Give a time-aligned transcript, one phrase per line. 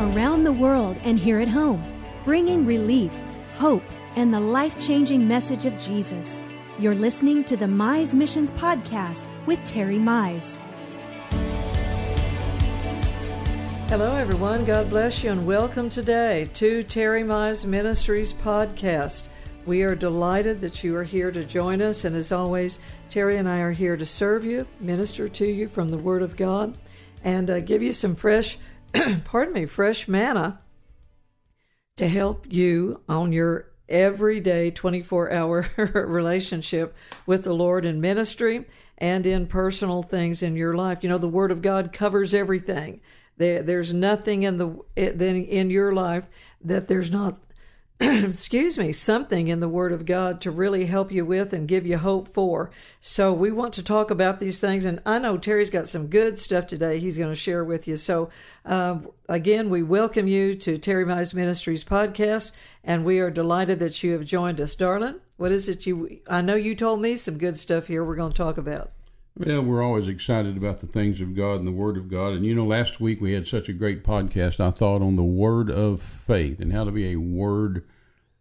[0.00, 1.82] around the world and here at home,
[2.24, 3.12] bringing relief,
[3.56, 3.84] hope,
[4.16, 6.42] and the life changing message of Jesus.
[6.78, 10.58] You're listening to the Mize Missions Podcast with Terry Mize.
[13.90, 14.64] Hello, everyone.
[14.64, 19.28] God bless you, and welcome today to Terry Mize Ministries podcast.
[19.66, 22.78] We are delighted that you are here to join us, and as always,
[23.10, 26.38] Terry and I are here to serve you, minister to you from the Word of
[26.38, 26.78] God,
[27.22, 28.56] and uh, give you some fresh,
[29.24, 30.60] pardon me, fresh manna
[31.96, 36.94] to help you on your everyday 24 hour relationship
[37.26, 38.64] with the Lord in ministry
[38.98, 40.98] and in personal things in your life.
[41.02, 43.00] You know, the Word of God covers everything.
[43.36, 46.26] There, there's nothing in the eh, in your life
[46.62, 47.38] that there's not
[48.02, 51.86] excuse me, something in the Word of God to really help you with and give
[51.86, 52.70] you hope for.
[53.02, 56.38] So we want to talk about these things, and I know Terry's got some good
[56.38, 56.98] stuff today.
[56.98, 57.96] He's going to share with you.
[57.96, 58.30] So
[58.64, 64.02] uh, again, we welcome you to Terry Mize Ministries podcast, and we are delighted that
[64.02, 65.20] you have joined us, darling.
[65.36, 66.20] What is it you?
[66.26, 68.02] I know you told me some good stuff here.
[68.02, 68.92] We're going to talk about.
[69.36, 72.32] Well, we're always excited about the things of God and the Word of God.
[72.32, 75.22] And you know, last week we had such a great podcast, I thought, on the
[75.22, 77.84] Word of faith and how to be a Word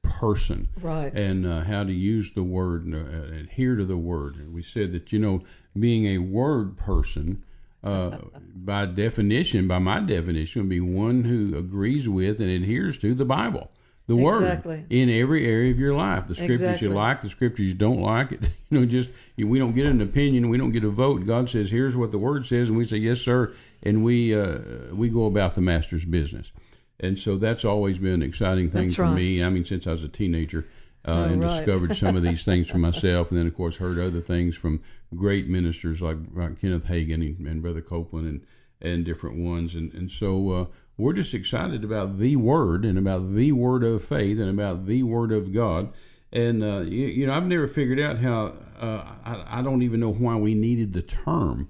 [0.02, 0.70] person.
[0.82, 1.14] Right.
[1.14, 4.36] And uh, how to use the Word and uh, adhere to the Word.
[4.38, 5.44] And we said that, you know,
[5.78, 7.44] being a Word person,
[7.84, 8.18] uh,
[8.56, 13.26] by definition, by my definition, would be one who agrees with and adheres to the
[13.26, 13.72] Bible
[14.10, 14.78] the exactly.
[14.78, 16.28] word in every area of your life.
[16.28, 16.88] The scriptures exactly.
[16.88, 18.32] you like, the scriptures you don't like.
[18.32, 21.28] It you know, just we don't get an opinion, we don't get a vote.
[21.28, 24.58] God says, "Here's what the word says," and we say, "Yes, sir," and we uh,
[24.94, 26.52] we go about the master's business.
[27.00, 29.14] And so that's always been an exciting thing that's for right.
[29.14, 29.44] me.
[29.44, 30.66] I mean, since I was a teenager.
[31.08, 31.58] Uh, oh, and right.
[31.60, 34.82] discovered some of these things for myself, and then of course heard other things from
[35.16, 38.42] great ministers like, like Kenneth Hagin and, and Brother Copeland and
[38.82, 40.66] and different ones, and and so uh,
[41.00, 45.02] we're just excited about the Word and about the Word of faith and about the
[45.04, 45.94] Word of God.
[46.32, 48.54] And uh, you, you, know, I've never figured out how.
[48.80, 51.70] Uh, I, I, don't even know why we needed the term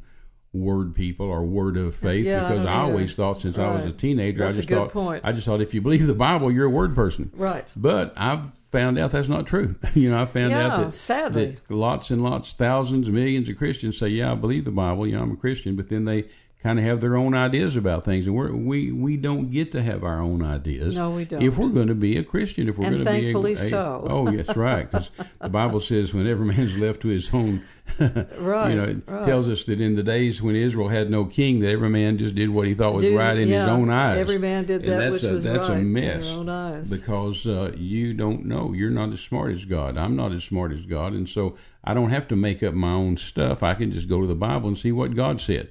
[0.51, 3.67] "word people" or "word of faith" yeah, because I, I always thought since right.
[3.67, 5.21] I was a teenager, That's I just thought point.
[5.23, 7.31] I just thought if you believe the Bible, you're a word person.
[7.33, 7.67] Right.
[7.75, 9.75] But I've found out that's not true.
[9.93, 11.57] you know, I found yeah, out that, sadly.
[11.67, 15.07] that lots and lots, thousands, millions of Christians say, "Yeah, I believe the Bible.
[15.07, 16.25] Yeah, I'm a Christian," but then they
[16.61, 19.81] kind of have their own ideas about things, and we're, we we don't get to
[19.81, 20.97] have our own ideas.
[20.97, 21.41] No, we don't.
[21.41, 23.55] If we're going to be a Christian, if we're and going to be thankfully a,
[23.55, 24.07] a, so.
[24.09, 25.09] oh, yes, right, because
[25.41, 27.63] the Bible says when every man's left to his own.
[27.99, 28.69] right.
[28.69, 29.25] You know, it right.
[29.25, 32.35] tells us that in the days when Israel had no king, that every man just
[32.35, 34.17] did what he thought was Dude, right in yeah, his own eyes.
[34.17, 36.39] Every man did And that that's which a, was that's right a mess in their
[36.39, 36.89] own eyes.
[36.89, 38.73] because uh, you don't know.
[38.73, 39.97] You're not as smart as God.
[39.97, 42.91] I'm not as smart as God, and so I don't have to make up my
[42.91, 43.63] own stuff.
[43.63, 45.69] I can just go to the Bible and see what God said.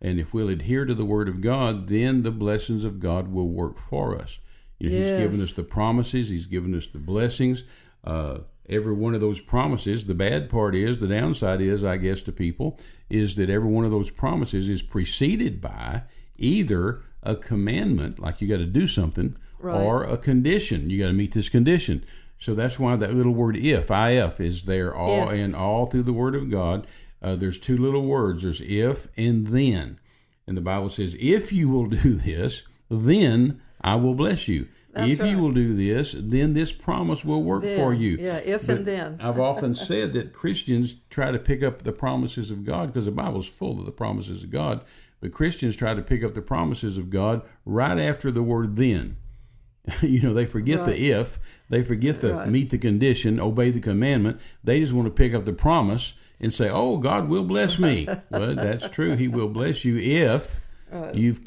[0.00, 3.48] And if we'll adhere to the Word of God, then the blessings of God will
[3.48, 4.38] work for us.
[4.78, 5.10] You know, yes.
[5.10, 6.28] He's given us the promises.
[6.28, 7.64] He's given us the blessings.
[8.02, 10.06] Uh, every one of those promises.
[10.06, 12.78] The bad part is, the downside is, I guess, to people,
[13.08, 16.02] is that every one of those promises is preceded by
[16.36, 19.80] either a commandment, like you got to do something, right.
[19.80, 20.90] or a condition.
[20.90, 22.04] You got to meet this condition.
[22.38, 25.38] So that's why that little word "if" (if) is there all if.
[25.38, 26.86] and all through the Word of God.
[27.24, 28.42] Uh, there's two little words.
[28.42, 29.98] There's "if" and "then,"
[30.46, 35.10] and the Bible says, "If you will do this, then I will bless you." That's
[35.10, 35.30] if right.
[35.30, 38.16] you will do this, then this promise will work then, for you.
[38.20, 39.18] Yeah, if But and then.
[39.20, 43.10] I've often said that Christians try to pick up the promises of God because the
[43.10, 44.82] Bible's full of the promises of God.
[45.20, 49.16] But Christians try to pick up the promises of God right after the word then.
[50.02, 50.94] you know, they forget Right.
[50.94, 52.48] the if, they forget the Right.
[52.48, 54.38] meet the condition, obey the commandment.
[54.62, 58.08] They just want to pick up the promise and say, "Oh, God will bless me."
[58.30, 59.16] well, that's true.
[59.16, 60.60] He will bless you if
[61.12, 61.40] you've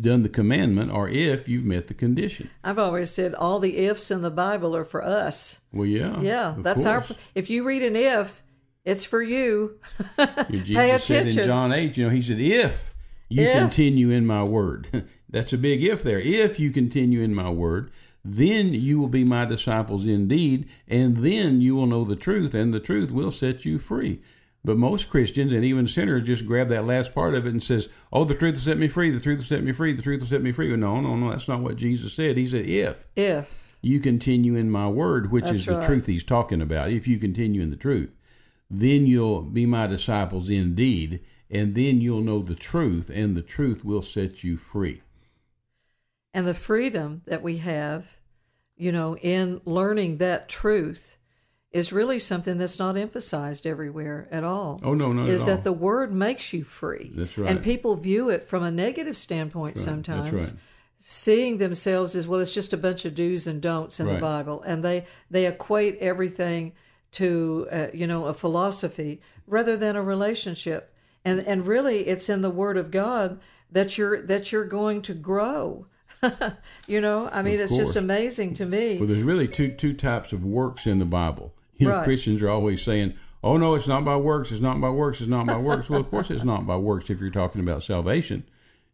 [0.00, 2.50] done the commandment or if you've met the condition.
[2.62, 5.60] I've always said all the ifs in the Bible are for us.
[5.72, 6.20] Well, yeah.
[6.20, 7.04] Yeah, that's our.
[7.34, 8.42] If you read an if,
[8.84, 9.78] it's for you.
[10.50, 12.94] Jesus Pay said in John 8, you know, he said, if
[13.28, 13.58] you If.
[13.58, 15.08] continue in my word.
[15.28, 16.20] That's a big if there.
[16.20, 17.90] If you continue in my word,
[18.24, 22.72] then you will be my disciples indeed, and then you will know the truth, and
[22.72, 24.22] the truth will set you free.
[24.64, 27.88] But most Christians and even sinners just grab that last part of it and says,
[28.10, 29.10] "Oh, the truth will set me free.
[29.10, 29.92] The truth will set me free.
[29.92, 31.30] The truth will set me free." Well, no, no, no.
[31.30, 32.38] That's not what Jesus said.
[32.38, 35.86] He said, "If If you continue in my word, which That's is the right.
[35.86, 36.90] truth he's talking about.
[36.90, 38.14] If you continue in the truth,
[38.70, 43.84] then you'll be my disciples indeed, and then you'll know the truth, and the truth
[43.84, 45.02] will set you free.
[46.34, 48.18] And the freedom that we have,
[48.76, 51.16] you know, in learning that truth
[51.70, 54.80] is really something that's not emphasized everywhere at all.
[54.84, 57.10] Oh no, no, is at that the word makes you free.
[57.14, 57.50] That's right.
[57.50, 59.84] And people view it from a negative standpoint right.
[59.84, 60.30] sometimes.
[60.30, 60.60] That's right.
[61.06, 64.14] seeing themselves as well it's just a bunch of do's and don'ts in Right.
[64.14, 66.72] the bible and they they equate everything
[67.12, 70.94] to uh, you know a philosophy rather than a relationship
[71.24, 73.38] and and really it's in the word of god
[73.70, 75.86] that you're that you're going to grow
[76.86, 79.92] you know i mean Of it's just amazing to me Well, there's really two two
[79.94, 81.52] types of works in the Bible.
[81.76, 82.04] You know, Right.
[82.04, 84.52] Christians are always saying, "Oh no, it's not by works.
[84.52, 85.20] It's not by works.
[85.20, 87.82] It's not by works." well, of course, it's not by works if you're talking about
[87.82, 88.44] salvation.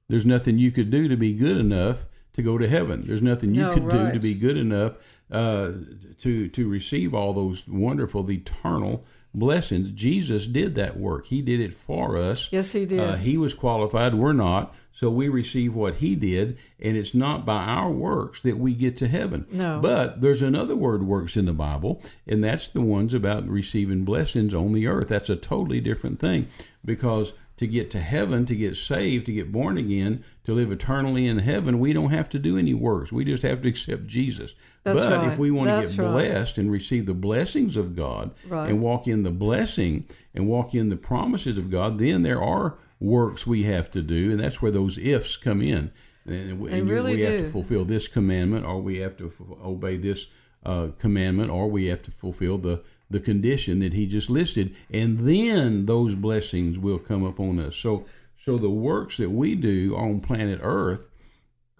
[0.08, 3.04] There's nothing you could do to be good enough to go to heaven.
[3.06, 4.94] There's nothing you No, could do to be good enough
[5.30, 5.72] uh,
[6.20, 9.04] to to receive all those wonderful, eternal
[9.34, 9.90] blessings.
[9.90, 11.26] Jesus did that work.
[11.26, 12.48] He did it for us.
[12.50, 12.98] Yes, he did.
[12.98, 14.14] Uh, he was qualified.
[14.14, 14.74] We're not.
[14.92, 18.96] So we receive what he did, and it's not by our works that we get
[18.98, 19.46] to heaven.
[19.50, 19.80] No.
[19.80, 24.52] But there's another word works in the Bible, and that's the ones about receiving blessings
[24.52, 25.08] on the earth.
[25.08, 26.48] That's a totally different thing
[26.84, 31.26] because to get to heaven, to get saved, to get born again, to live eternally
[31.26, 33.12] in heaven, we don't have to do any works.
[33.12, 34.54] We just have to accept Jesus.
[34.82, 35.30] That's but right.
[35.32, 36.12] if we want to That's get right.
[36.12, 38.70] blessed and receive the blessings of God Right.
[38.70, 42.78] and walk in the blessing and walk in the promises of God, then there are
[43.00, 45.90] works we have to do, and that's where those ifs come in.
[46.26, 49.96] And, and really we have to fulfill this commandment, or we have to f- obey
[49.96, 50.26] this
[50.64, 55.26] uh, commandment, or we have to fulfill the the condition that he just listed, and
[55.26, 57.74] then those blessings will come upon us.
[57.74, 58.04] So,
[58.36, 61.08] so the works that we do on planet Earth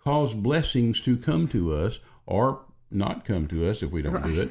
[0.02, 4.34] cause blessings to come to us, or not come to us if we don't Right.
[4.34, 4.50] do it.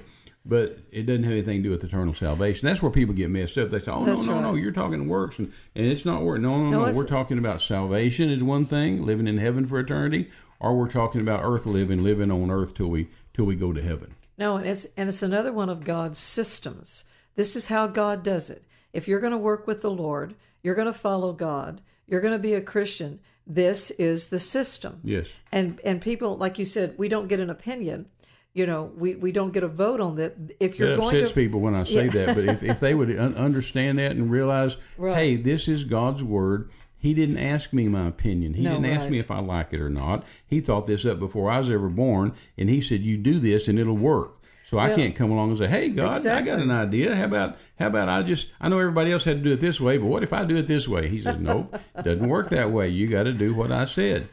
[0.50, 2.68] But it doesn't have anything to do with eternal salvation.
[2.68, 3.70] That's where people get messed up.
[3.70, 6.42] They say, "Oh That's no, no, no, you're talking works, and, and it's not work.
[6.42, 6.94] No, no, No, no.
[6.96, 11.22] We're talking about salvation is one thing, living in heaven for eternity, or we're talking
[11.22, 14.16] about earth living, living on earth till we till we go to heaven.
[14.40, 17.04] No, and it's and it's another one of God's systems.
[17.36, 18.64] This is how God does it.
[18.92, 22.34] If you're going to work with the Lord, you're going to follow God, you're going
[22.34, 23.20] to be a Christian.
[23.46, 25.02] This is the system.
[25.04, 25.28] Yes.
[25.52, 28.08] And and people like you said, we don't get an opinion.
[28.54, 30.36] You know, we, we don't get a vote on that.
[30.60, 32.96] If you're It going upsets to people when I say that, but if, if they
[32.96, 35.16] would un- understand that and realize, Right.
[35.16, 36.70] hey, this is God's word.
[36.98, 38.56] He didn't ask me my opinion.
[38.56, 40.26] He No, didn't ask me if I like it or not.
[40.46, 43.68] He thought this up before I was ever born, and he said, "You do this,
[43.70, 44.36] and it'll work."
[44.66, 47.16] So I can't come along and say, "Hey, God, I got an idea.
[47.16, 49.80] How about how about I just I know everybody else had to do it this
[49.80, 52.50] way, but what if I do it this way?" He said, "Nope, it doesn't work
[52.50, 52.90] that way.
[52.90, 54.28] You got to do what I said."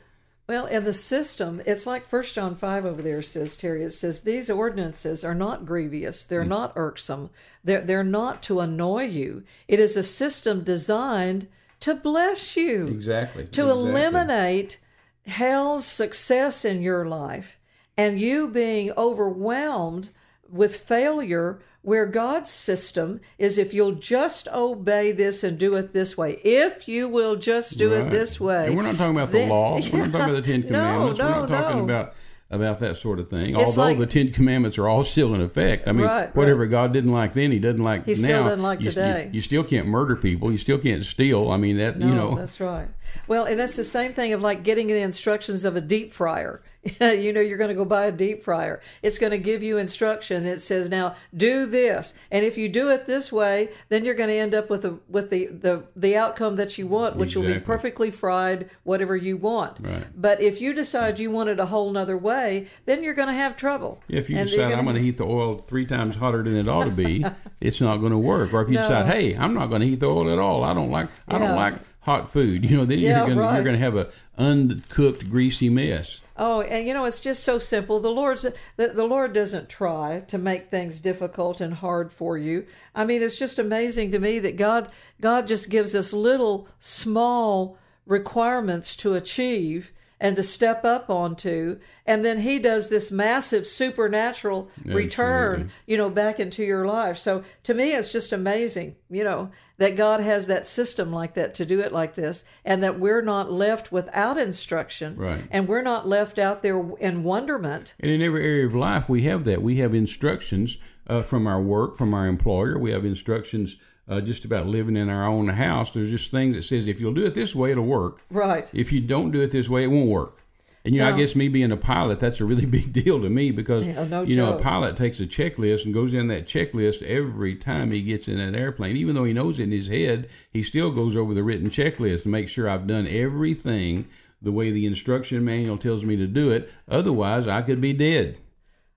[0.49, 4.21] Well, and the system, it's like First John 5 over there says, Terry, it says,
[4.21, 6.25] These ordinances are not grievous.
[6.25, 6.51] They're Hmm.
[6.51, 7.31] not irksome.
[7.65, 9.43] They're, they're not to annoy you.
[9.67, 11.49] It is a system designed
[11.81, 13.47] to bless you, Exactly.
[13.47, 14.79] to eliminate
[15.27, 17.59] hell's success in your life
[17.97, 20.11] and you being overwhelmed
[20.49, 26.19] with failure where God's system is if you'll just obey this and do it this
[26.19, 26.33] way.
[26.43, 28.67] If you will just do it this way.
[28.67, 29.75] And we're not talking about the then- law.
[29.75, 31.21] We're not talking about the Ten No, Commandments.
[31.21, 31.85] we're not talking no.
[31.85, 32.15] about
[32.51, 33.55] about that sort of thing.
[33.57, 35.87] It's Although like- the Ten Commandments are all still in effect.
[35.87, 36.71] I mean, Right, whatever right.
[36.71, 38.17] God didn't like then, He doesn't like He now.
[38.19, 39.25] still doesn't like you, today.
[39.27, 40.51] You, you still can't murder people.
[40.51, 41.51] You still can't steal.
[41.53, 42.35] I mean, that No, you know.
[42.35, 42.89] that's right.
[43.29, 46.61] Well, and that's the same thing of like getting the instructions of a deep fryer.
[47.01, 48.81] you know, you're going to go buy a deep fryer.
[49.03, 50.47] It's going to give you instruction.
[50.47, 54.29] It says now do this, and if you do it this way, then you're going
[54.31, 57.43] to end up with the with the the the outcome that you want, which will
[57.45, 59.79] be perfectly fried, whatever you want.
[59.81, 60.07] Right.
[60.15, 63.35] But if you decide you want it a whole nother way, then you're going to
[63.35, 64.03] have trouble.
[64.09, 66.57] If you And decide you're I'm going to heat the oil three times hotter than
[66.57, 67.25] it ought to be,
[67.61, 68.53] it's not going to work.
[68.53, 68.83] Or if you No.
[68.83, 70.65] decide, hey, I'm not going to heat the oil at all.
[70.65, 71.39] I don't like I Yeah.
[71.41, 72.65] don't like hot food.
[72.71, 73.55] You know, then Yeah, you're going right.
[73.55, 76.21] you're going to have a uncooked, greasy mess.
[76.37, 77.99] Oh, and you know it's just so simple.
[77.99, 82.67] The Lord's the, the Lord doesn't try to make things difficult and hard for you.
[82.95, 84.91] I mean, it's just amazing to me that God
[85.21, 92.25] God just gives us little small requirements to achieve and to step up onto, and
[92.25, 97.19] then He does this massive supernatural return, you know, back into your life.
[97.19, 101.53] So to me, it's just amazing, you know, that God has that system like that
[101.55, 105.45] to do it like this, and that we're not left without instruction, Right.
[105.51, 107.95] and we're not left out there in wonderment.
[108.01, 109.61] And in every area of life, we have that.
[109.63, 112.79] We have instructions uh, from our work, from our employer.
[112.79, 113.77] We have instructions
[114.09, 115.93] uh, just about living in our own house.
[115.93, 118.21] There's just things that says if you'll do it this way, it'll work.
[118.31, 118.71] Right.
[118.75, 120.39] If you don't do it this way, it won't work.
[120.85, 121.17] And you know, No.
[121.17, 124.05] I guess me being a pilot, that's a really big deal to me because Yeah,
[124.05, 127.91] no you know a pilot takes a checklist and goes in that checklist every time
[127.91, 128.97] he gets in an airplane.
[128.97, 132.23] Even though he knows it in his head, he still goes over the written checklist
[132.23, 134.07] to make sure I've done everything
[134.41, 136.71] the way the instruction manual tells me to do it.
[136.89, 138.39] Otherwise, I could be dead.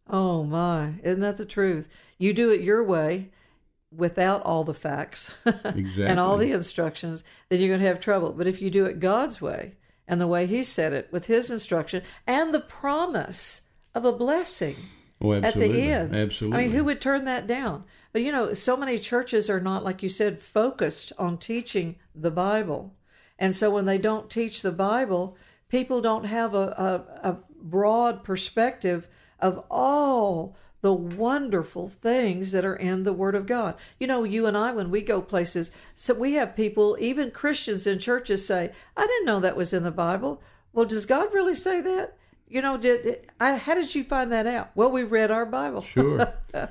[0.07, 1.87] Oh my, isn't that the truth?
[2.19, 3.29] You do it your way
[3.91, 8.31] without all the facts and all the instructions, then you're going to have trouble.
[8.31, 9.75] But if you do it God's way
[10.07, 13.61] and the way He said it with His instruction and the promise
[13.95, 14.75] of a blessing
[15.21, 16.15] Oh, at the end.
[16.15, 16.57] Absolutely.
[16.57, 17.83] I mean, who would turn that down?
[18.13, 22.31] But you know, so many churches are not, like you said, focused on teaching the
[22.31, 22.95] Bible.
[23.37, 25.35] And so when they don't teach the Bible,
[25.67, 29.07] people don't have a, a, a broad perspective
[29.39, 33.75] of all the wonderful things that are in the Word of God.
[33.99, 37.85] You know, you and I, when we go places, so we have people, even Christians
[37.85, 40.41] in churches, say, I didn't know that was in the Bible.
[40.73, 42.15] Well, does God really say that?
[42.47, 44.71] You know, did I, how did you find that out?
[44.73, 45.81] Well, we read our Bible.
[45.81, 46.33] Sure.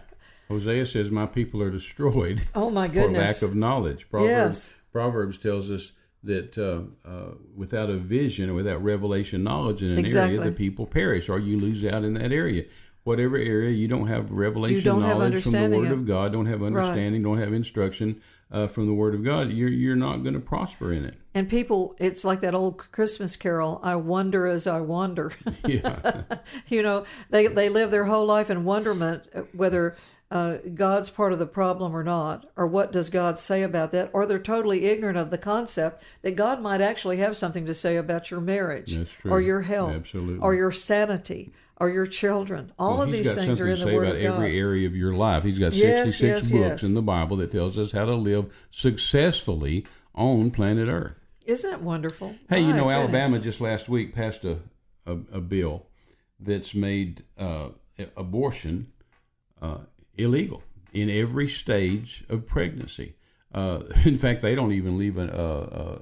[0.48, 3.38] Hosea says, "My people are destroyed Oh my goodness!
[3.38, 4.74] for lack of knowledge." Proverbs Yes.
[4.92, 5.92] Proverbs tells us
[6.24, 10.38] that uh, uh, without a vision or without revelation knowledge in an Exactly.
[10.38, 12.64] area, the people perish, or you lose out in that area.
[13.08, 16.32] Whatever area you don't have revelation don't have knowledge from the Word of- of God,
[16.32, 18.20] don't have understanding, don't have instruction
[18.52, 21.14] uh, from the Word of God, you're you're not going to prosper in it.
[21.34, 25.32] And people, it's like that old Christmas carol, I wonder as I wander.
[25.66, 26.22] Yeah,
[26.68, 29.96] you know, they, they live their whole life in wonderment, whether
[30.30, 34.10] uh, God's part of the problem or not, or what does God say about that,
[34.12, 37.96] or they're totally ignorant of the concept that God might actually have something to say
[37.96, 39.30] about your marriage, That's true.
[39.30, 40.40] or your health, Absolutely.
[40.40, 42.72] or your sanity, or your children.
[42.78, 44.34] All Well, of these things are in the Word about of God.
[44.34, 45.44] every area of your life.
[45.44, 46.82] He's got Yes, 66 yes, books yes.
[46.82, 51.20] in the Bible that tells us how to live successfully on planet Earth.
[51.46, 52.34] Isn't that wonderful?
[52.48, 53.14] Hey, you know, goodness.
[53.14, 54.58] Alabama just last week passed a,
[55.06, 55.86] a, a bill
[56.40, 57.68] that's made uh,
[58.16, 58.88] abortion
[59.62, 59.78] uh,
[60.16, 63.14] illegal in every stage of pregnancy.
[63.54, 65.26] Uh, in fact, they don't even leave a,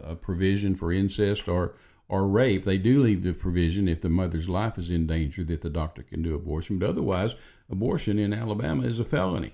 [0.06, 1.74] a, a provision for incest or
[2.08, 2.64] or rape.
[2.64, 6.02] They do leave the provision if the mother's life is in danger that the doctor
[6.02, 6.78] can do abortion.
[6.78, 7.34] But otherwise,
[7.70, 9.52] abortion in Alabama is a felony.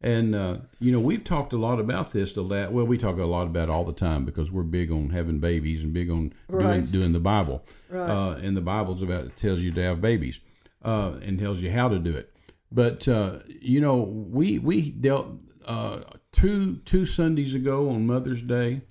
[0.00, 2.34] And uh, you know, we've talked a lot about this.
[2.34, 4.90] The la- well, we talk a lot about it all the time because we're big
[4.92, 6.90] on having babies and big on doing, Right.
[6.92, 7.64] doing the Bible.
[7.88, 8.10] Right.
[8.10, 10.40] Uh, and the Bible's about it tells you to have babies
[10.84, 12.36] uh, and tells you how to do it.
[12.70, 15.28] But uh, you know, we we dealt
[15.64, 16.00] uh,
[16.32, 18.82] two two Sundays ago on Mother's Day.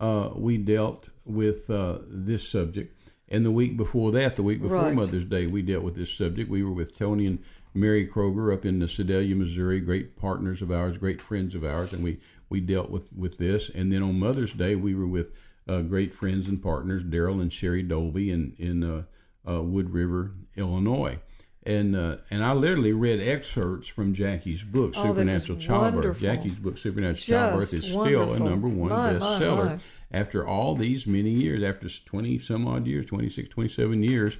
[0.00, 2.96] Uh, we dealt with uh, this subject,
[3.28, 4.94] and the week before that, the week before Right.
[4.94, 6.50] Mother's Day, we dealt with this subject.
[6.50, 7.38] We were with Tony and
[7.74, 11.92] Mary Kroger up in the Sedalia, Missouri, great partners of ours, great friends of ours,
[11.92, 13.70] and we we dealt with with this.
[13.70, 15.32] And then on Mother's Day, we were with
[15.68, 19.02] uh, great friends and partners, Daryl and Sherry Dolby, in in uh,
[19.48, 21.18] uh, Wood River, Illinois.
[21.66, 25.94] And uh, and I literally read excerpts from Jackie's book, Oh, Supernatural Childbirth.
[25.94, 26.20] wonderful.
[26.20, 29.78] Jackie's book, Supernatural Just Childbirth, is still a number one My, my, bestseller my.
[30.12, 34.36] after all these many years, after 20 some odd years, 26, 27 years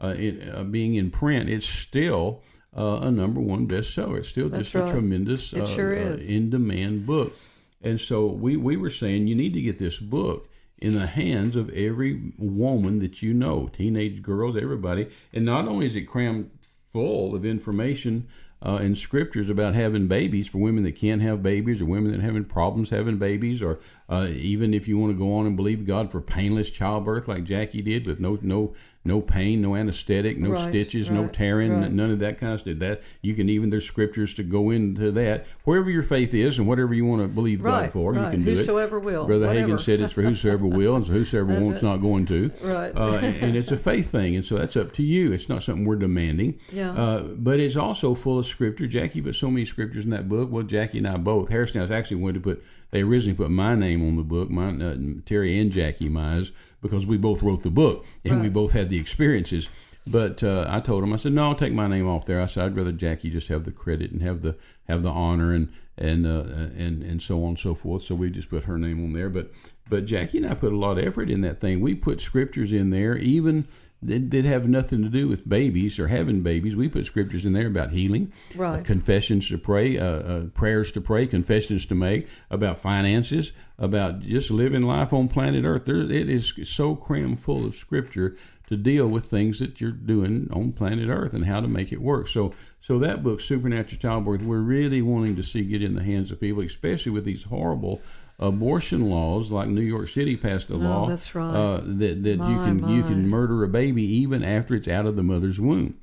[0.00, 2.42] uh, it, uh, being in print, it's still
[2.76, 4.18] uh, a number one bestseller.
[4.18, 4.90] It's still That's just a right.
[4.92, 7.36] tremendous, It uh, sure uh, in demand book.
[7.82, 11.56] And so we, we were saying you need to get this book in the hands
[11.56, 15.08] of every woman that you know, teenage girls, everybody.
[15.32, 16.50] And not only is it crammed
[16.98, 18.26] full of information
[18.60, 22.18] uh, and scriptures about having babies for women that can't have babies or women that
[22.18, 23.78] are having problems having babies or
[24.08, 27.44] uh, even if you want to go on and believe God for painless childbirth like
[27.44, 28.74] Jackie did with no no
[29.08, 31.90] no pain, no anesthetic, no Right, stitches, no tearing, right.
[31.90, 32.78] none of that kind of stuff.
[32.78, 35.46] That you can even there's scriptures to go into that.
[35.64, 38.44] Wherever your faith is and whatever you want to believe God Right, for, you can
[38.44, 38.58] do it.
[38.58, 39.72] Whosoever will, Brother whatever.
[39.72, 41.86] Hagin said it's for whosoever will and so whosoever That's wants it.
[41.86, 42.50] not going to.
[42.62, 42.94] Right.
[42.96, 45.32] Uh, and, and it's a faith thing, and so that's up to you.
[45.32, 46.60] It's not something we're demanding.
[46.72, 46.92] Yeah.
[46.92, 48.86] Uh, but it's also full of scripture.
[48.86, 50.50] Jackie put so many scriptures in that book.
[50.52, 51.48] Well, Jackie and I both.
[51.48, 52.64] Harrison House actually wanted to put.
[52.90, 57.06] They originally put my name on the book, mine, uh, Terry and Jackie Mize, because
[57.06, 59.68] we both wrote the book and we both had the experiences.
[60.06, 62.40] But uh, I told him, I said, no, I'll take my name off there.
[62.40, 64.56] I said, I'd rather Jackie just have the credit and have the
[64.88, 66.44] have the honor and and uh,
[66.76, 68.04] and and so on and so forth.
[68.04, 69.28] So we just put her name on there.
[69.28, 69.50] But
[69.88, 71.80] but Jackie and I put a lot of effort in that thing.
[71.80, 73.66] We put scriptures in there, even
[74.02, 76.76] that, that have nothing to do with babies or having babies.
[76.76, 78.80] We put scriptures in there about healing, Right.
[78.80, 84.20] uh, confessions to pray, uh, uh, prayers to pray, confessions to make, about finances, about
[84.20, 85.84] just living life on planet Earth.
[85.86, 88.36] There, it is so crammed full of scripture
[88.68, 92.02] to deal with things that you're doing on planet Earth and how to make it
[92.02, 92.28] work.
[92.28, 96.30] So, so that book, Supernatural Childbirth, we're really wanting to see get in the hands
[96.30, 98.02] of people, especially with these horrible
[98.38, 101.54] abortion laws, like New York City passed a law Oh, that's right.
[101.54, 105.06] uh, that that you My, can you can murder a baby even after it's out
[105.06, 105.98] of the mother's womb.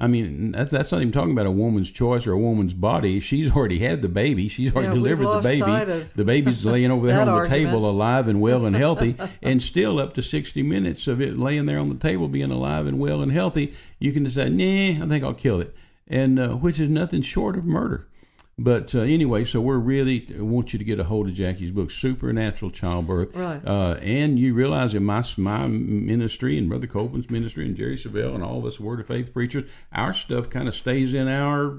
[0.00, 3.18] I mean, that's, that's not even talking about a woman's choice or a woman's body.
[3.18, 4.46] She's already had the baby.
[4.46, 6.06] She's already Yeah, delivered the baby.
[6.14, 9.98] The baby's laying over there on the table, alive and well and healthy, and still
[9.98, 13.22] up to 60 minutes of it laying there on the table, being alive and well
[13.22, 13.74] and healthy.
[13.98, 15.74] You can decide, nah, I think I'll kill it,
[16.06, 18.06] and uh, which is nothing short of murder.
[18.60, 21.92] But uh, anyway, so we're really want you to get a hold of Jackie's book,
[21.92, 23.36] Supernatural Childbirth.
[23.36, 23.64] Right.
[23.64, 28.34] Uh, and you realize in my my ministry and Brother Copeland's ministry and Jerry Savelle
[28.34, 31.78] and all of us Word of Faith preachers, our stuff kind of stays in our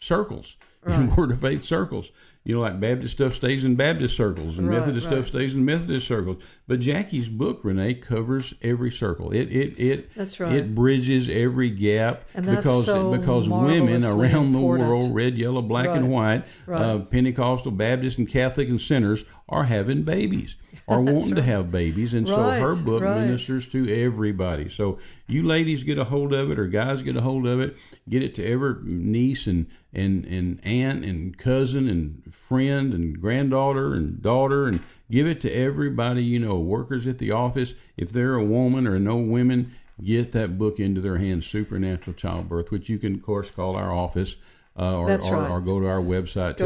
[0.00, 1.00] circles, right.
[1.00, 2.10] in Word of Faith circles
[2.44, 5.14] you know, like Baptist stuff stays in Baptist circles and right, Methodist right.
[5.14, 6.36] stuff stays in Methodist circles.
[6.68, 9.32] But Jackie's book, Renee, covers every circle.
[9.32, 10.52] It it it that's right.
[10.52, 14.52] It bridges every gap because so because women around important.
[14.52, 19.64] the world, red, yellow, black, and white, uh, Pentecostal, Baptist, and Catholic, and sinners are
[19.64, 20.56] having babies.
[20.86, 24.68] Are wanting to have babies, and so her book ministers to everybody.
[24.68, 27.78] So you ladies get a hold of it, or guys get a hold of it.
[28.06, 33.94] Get it to every niece and and and aunt and cousin and friend and granddaughter
[33.94, 36.58] and daughter, and give it to everybody you know.
[36.58, 39.72] Workers at the office, if they're a woman or no women,
[40.02, 41.46] get that book into their hands.
[41.46, 44.36] Supernatural Childbirth, which you can of course call our office.
[44.76, 45.48] Uh, or, That's or, right.
[45.48, 46.64] or go to our website, the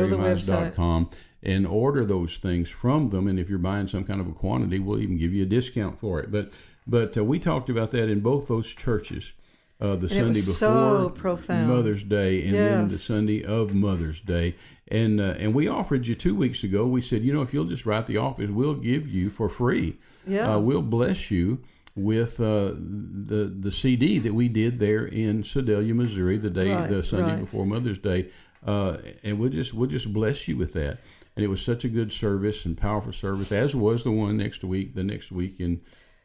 [1.43, 3.29] and order those things from them.
[3.29, 6.01] And if you're buying some kind of a quantity, we'll even give you a discount
[6.01, 6.31] for it.
[6.31, 6.53] But
[6.87, 9.33] but uh, we talked about that in both those churches.
[9.81, 11.09] Uh, the and Sunday before so.
[11.69, 12.71] Mother's Day, and yes.
[12.71, 14.57] then the Sunday of Mother's Day,
[14.89, 16.85] and uh, and we offered you two weeks ago.
[16.85, 19.97] We said, you know, if you'll just write the office, we'll give you for free.
[20.27, 21.61] Yeah, uh, we'll bless you
[21.95, 26.91] with uh, the the CD that we did there in Sedalia, Missouri, the day right,
[26.91, 27.41] the Sunday right.
[27.41, 28.31] before Mother's Day,
[28.67, 30.99] uh, and we'll just we'll just bless you with that
[31.39, 34.65] and it was such a good service and powerful service, as was the one next
[34.65, 35.81] week, the next week in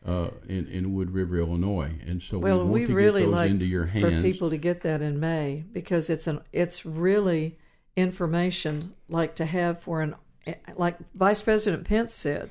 [0.06, 1.92] uh, in, in Wood River, Illinois.
[2.06, 4.04] And so well, we want we to really get those like into your hands.
[4.04, 7.58] for people to get that in May because it's an it's really
[7.96, 10.16] information like to have for an
[10.76, 12.50] like Vice President Pence said,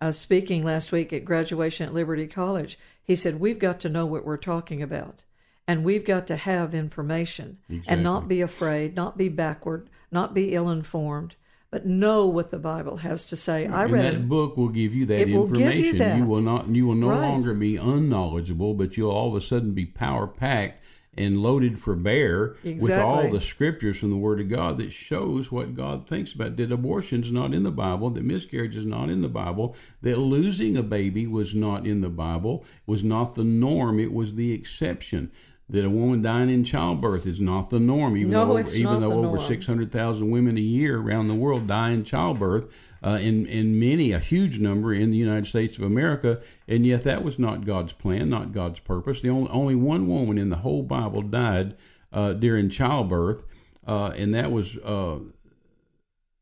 [0.00, 2.78] uh, speaking last week at graduation at Liberty College.
[3.02, 5.24] He said we've got to know what we're talking about.
[5.66, 7.92] And we've got to have information Exactly.
[7.92, 11.36] and not be afraid, not be backward, not be ill informed,
[11.70, 13.66] but know what the Bible has to say.
[13.66, 14.28] I and read that it.
[14.28, 15.98] book will give you that give you information.
[15.98, 16.26] that.
[16.26, 17.20] will not you will no Right.
[17.20, 20.82] longer be unknowledgeable, but you'll all of a sudden be power packed
[21.16, 25.50] and loaded for bear with all the scriptures from the Word of God that shows
[25.50, 26.56] what God thinks about.
[26.56, 30.76] That abortion's not in the Bible, that miscarriage is not in the Bible, that losing
[30.76, 35.32] a baby was not in the Bible, was not the norm, it was the exception.
[35.70, 39.12] That a woman dying in childbirth is not the norm, even No, though, even though
[39.12, 44.12] over 600,000 women a year around the world die in childbirth, uh, in, in many,
[44.12, 47.92] a huge number in the United States of America, and yet that was not God's
[47.92, 49.20] plan, not God's purpose.
[49.20, 51.76] The only, only one woman in the whole Bible died
[52.12, 53.44] uh, during childbirth,
[53.86, 55.18] uh, and that was uh,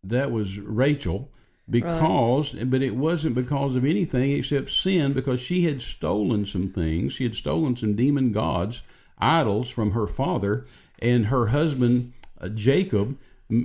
[0.05, 1.31] that was Rachel.
[1.69, 7.15] Because, but it wasn't because of anything except sin, because she had stolen some things.
[7.15, 8.85] She had stolen some demon gods,
[9.19, 10.67] idols from her father,
[10.99, 13.19] and her husband uh, Jacob,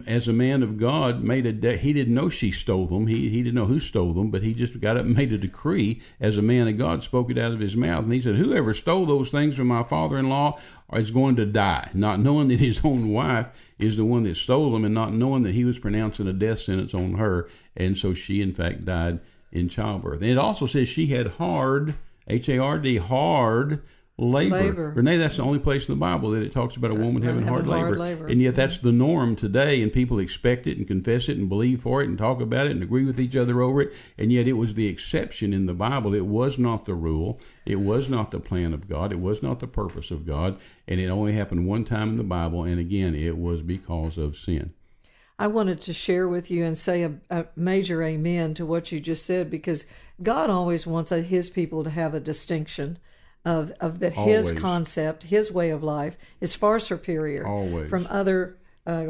[0.05, 3.07] as a man of God, made a de- he didn't know she stole them.
[3.07, 5.37] He he didn't know who stole them, but he just got up and made a
[5.37, 8.35] decree as a man of God, spoke it out of his mouth, and he said,
[8.35, 10.59] "Whoever stole those things from my father-in-law
[10.93, 13.47] is going to die," not knowing that his own wife
[13.79, 16.59] is the one that stole them, and not knowing that he was pronouncing a death
[16.59, 19.19] sentence on her, and so she in fact died
[19.51, 20.21] in childbirth.
[20.21, 21.95] And it also says she had hard
[22.27, 23.81] H A R D hard
[24.17, 24.61] labor.
[24.61, 24.93] Labor.
[24.95, 27.43] Renee, that's the only place in the Bible that it talks about a woman having,
[27.43, 27.99] having hard, hard labor.
[27.99, 28.27] labor.
[28.27, 31.81] And yet that's the norm today, and people expect it and confess it and believe
[31.81, 33.93] for it and talk about it and agree with each other over it.
[34.17, 36.13] And yet it was the exception in the Bible.
[36.13, 37.39] It was not the rule.
[37.65, 39.11] It was not the plan of God.
[39.11, 40.59] It was not the purpose of God.
[40.87, 42.63] And it only happened one time in the Bible.
[42.63, 44.73] And again, it was because of sin.
[45.39, 48.99] I wanted to share with you and say a, a major amen to what you
[48.99, 49.87] just said because
[50.21, 52.99] God always wants His people to have a distinction
[53.45, 57.89] of of that His concept, His way of life is far superior Always.
[57.89, 59.07] from other uh,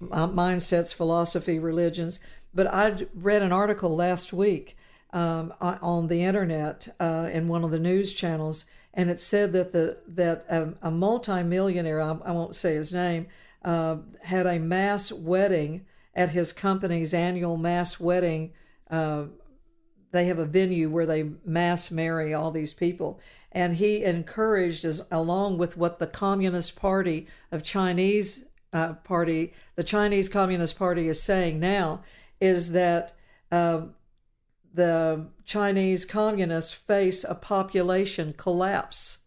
[0.00, 2.20] mindsets, philosophy, religions.
[2.54, 4.76] But I read an article last week
[5.12, 8.64] um, on the internet uh, in one of the news channels,
[8.94, 13.26] and it said that the that um, a multimillionaire, I, I won't say his name,
[13.64, 18.52] uh, had a mass wedding at his company's annual mass wedding.
[18.90, 19.24] Uh,
[20.10, 23.18] they have a venue where they mass marry all these people,
[23.52, 29.84] and he encouraged, as along with what the Communist Party of Chinese uh, Party, the
[29.84, 32.02] Chinese Communist Party is saying now,
[32.40, 33.14] is that.
[33.50, 33.82] Uh,
[34.74, 39.18] the Chinese communists face a population collapse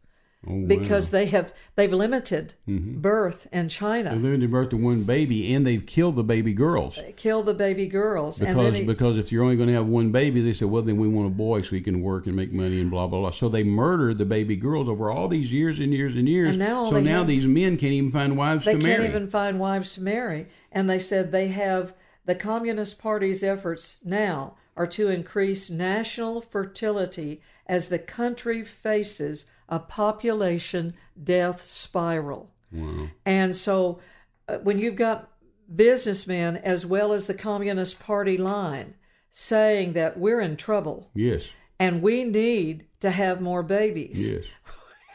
[0.47, 3.01] Oh, because they have they've limited mm-hmm.
[3.01, 4.11] birth in China.
[4.11, 6.99] They limited birth to one baby, and they've killed the baby girls.
[7.15, 10.11] Kill the baby girls, and then Because, because if you're only going to have one
[10.11, 12.51] baby, they said, well, then we want a boy so he can work and make
[12.51, 13.31] money and blah blah blah.
[13.31, 16.49] So they murdered the baby girls over all these years and years and years.
[16.49, 19.29] And now so now have- these men can't even find wives they to can't even
[19.29, 20.47] find wives to marry.
[20.71, 21.93] And they said they have
[22.25, 29.79] the Communist Party's efforts now are to increase national fertility as the country faces a
[29.79, 32.51] population death spiral.
[32.71, 33.09] Wow.
[33.25, 33.99] And so
[34.47, 35.29] uh, when you've got
[35.73, 38.95] businessmen as well as the Communist Party line
[39.31, 41.51] saying that we're in trouble Yes.
[41.79, 44.31] and we need to have more babies.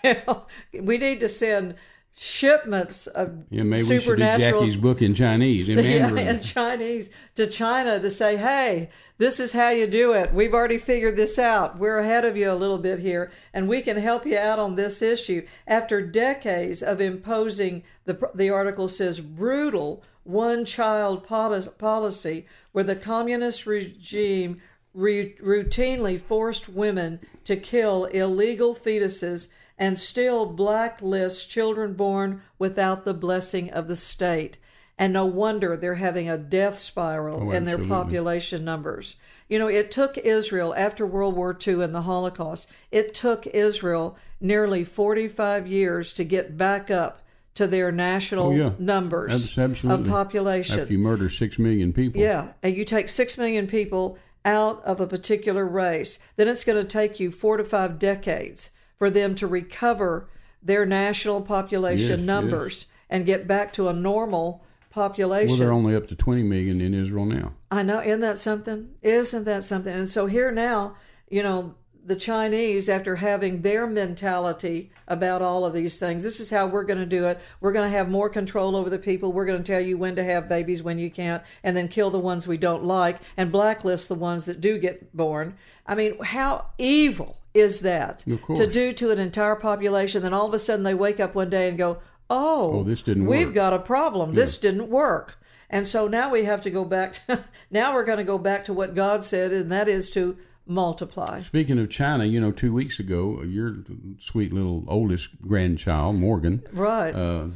[0.05, 0.37] Yes.
[0.73, 1.75] we need to send
[2.23, 7.11] shipments of Yeah, maybe we should do Jackie's book in Chinese in yeah, in Chinese
[7.35, 10.35] to China to say, hey, this is how you do it.
[10.35, 11.79] We've already figured this out.
[11.79, 14.75] We're ahead of you a little bit here, and we can help you out on
[14.75, 15.47] this issue.
[15.67, 23.65] After decades of imposing, the, the article says, brutal one child policy, where the communist
[23.65, 24.61] regime
[24.93, 29.49] re- routinely forced women to kill illegal fetuses
[29.81, 34.59] and still blacklist children born without the blessing of the state.
[34.99, 39.17] And no wonder they're having a death spiral Oh, in their population numbers.
[39.49, 44.19] You know, it took Israel after World War II and the Holocaust, it took Israel
[44.39, 47.23] nearly 45 years to get back up
[47.55, 48.73] to their national Oh, yeah.
[48.79, 50.05] numbers absolutely.
[50.05, 50.81] of population.
[50.81, 52.21] After you murder six million people.
[52.21, 56.81] Yeah, and you take six million people out of a particular race, then it's going
[56.81, 60.29] to take you four to five decades for them to recover
[60.63, 65.49] their national population Yes, numbers and get back to a normal population.
[65.49, 67.55] Well, they're only up to 20 million in Israel now.
[67.71, 68.91] I know, isn't that something?
[69.01, 69.95] Isn't that something?
[69.95, 70.97] And so here now,
[71.31, 76.51] you know, the Chinese, after having their mentality about all of these things, this is
[76.51, 77.41] how we're going to do it.
[77.63, 79.33] We're going to have more control over the people.
[79.33, 82.11] We're going to tell you when to have babies, when you can't, and then kill
[82.11, 85.57] the ones we don't like and blacklist the ones that do get born.
[85.87, 90.23] I mean, how evil is that to do to an entire population?
[90.23, 93.03] Then all of a sudden they wake up one day and go, "Oh, Oh, this
[93.03, 94.35] didn't We've work." got a problem.
[94.35, 95.37] This didn't work."
[95.69, 97.21] And so now we have to go back.
[97.71, 100.37] now we're going to go back to what God said, and that is to
[100.67, 101.41] multiply.
[101.41, 103.77] Speaking of China, you know, two weeks ago, your
[104.19, 107.15] sweet little oldest grandchild, Morgan, Right.
[107.15, 107.47] uh,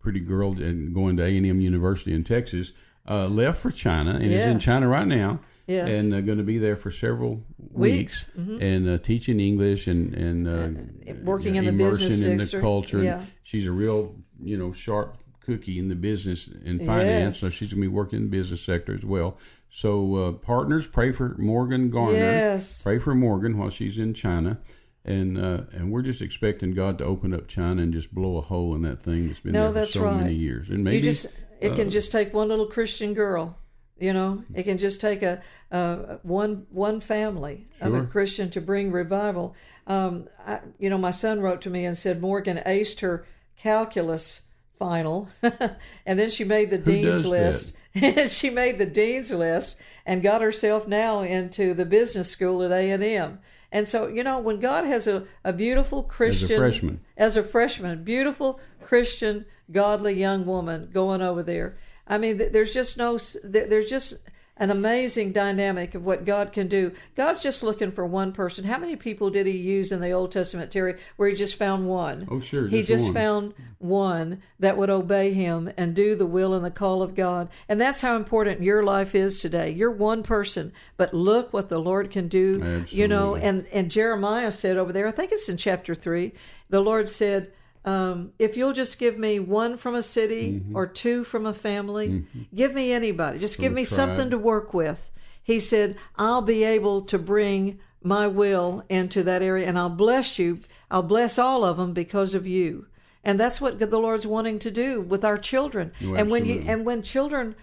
[0.00, 2.72] pretty girl and going to A&M University in Texas,
[3.08, 5.40] uh, left for China and is in China right now.
[5.70, 5.94] Yes.
[6.02, 8.28] And uh, going to be there for several Weeks.
[8.36, 13.02] weeks, and uh, teaching English and and uh, working in the business in the culture.
[13.02, 13.24] Yeah.
[13.44, 17.38] She's a real you know sharp cookie in the business and finance, Yes.
[17.40, 19.38] so she's going to be working in the business sector as well.
[19.70, 22.16] So uh, partners, pray for Morgan Garner.
[22.16, 22.82] Yes.
[22.82, 24.58] Pray for Morgan while she's in China.
[25.04, 28.42] And uh, and we're just expecting God to open up China and just blow a
[28.42, 30.16] hole in that thing that's been No, there for so right.
[30.16, 30.68] many years.
[30.68, 31.26] And maybe you just
[31.60, 33.56] it uh, can just take one little Christian girl.
[34.00, 38.60] You know, it can just take a uh, one one family of a Christian to
[38.60, 39.54] bring revival.
[39.86, 44.42] Um, I, you know, my son wrote to me and said Morgan aced her calculus
[44.78, 47.28] final, and then she made the dean's does that?
[47.28, 47.74] list.
[48.34, 52.90] she made the dean's list and got herself now into the business school at A
[52.90, 53.40] and M.
[53.72, 57.00] And so, you know, when God has a, a beautiful Christian freshman.
[57.16, 61.78] as a freshman, beautiful Christian, godly young woman going over there.
[62.10, 64.18] I mean, there's just no, there's just
[64.56, 66.92] an amazing dynamic of what God can do.
[67.16, 68.66] God's just looking for one person.
[68.66, 71.88] How many people did He use in the Old Testament, Terry, where He just found
[71.88, 72.28] one?
[72.30, 73.14] Oh, sure, He just one.
[73.14, 77.48] found one that would obey Him and do the will and the call of God.
[77.70, 79.70] And that's how important your life is today.
[79.70, 82.84] You're one person, but look what the Lord can do.
[82.88, 86.34] You know, and and Jeremiah said over there, I think it's in chapter three,
[86.68, 87.50] the Lord said,
[87.84, 90.76] um, if you'll just give me one from a city Mm-hmm.
[90.76, 93.96] or two from a family, give me anybody, just give me tribe.
[93.96, 95.10] something to work with.
[95.42, 100.38] He said, I'll be able to bring my will into that area and I'll bless
[100.38, 100.60] you.
[100.90, 102.86] I'll bless all of them because of you.
[103.24, 105.92] And that's what the Lord's wanting to do with our children.
[106.04, 107.54] Oh, and when you and when children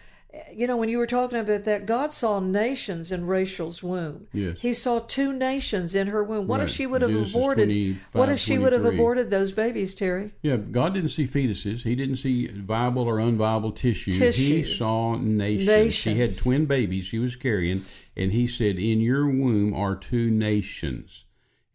[0.54, 4.28] you know, when you were talking about that, God saw nations in Rachel's womb.
[4.34, 4.58] Yes.
[4.60, 6.47] He saw two nations in her womb.
[6.47, 8.00] What if she would have Genesis aborted?
[8.12, 10.32] what if she would have aborted those babies, Terry?
[10.41, 11.84] Yeah, God didn't see fetuses.
[11.84, 14.12] He didn't see viable or unviable tissue.
[14.12, 14.41] Tissue.
[14.41, 15.93] He saw nations.
[15.93, 17.84] She had twin babies she was carrying,
[18.15, 21.26] and he said, In your womb are two nations.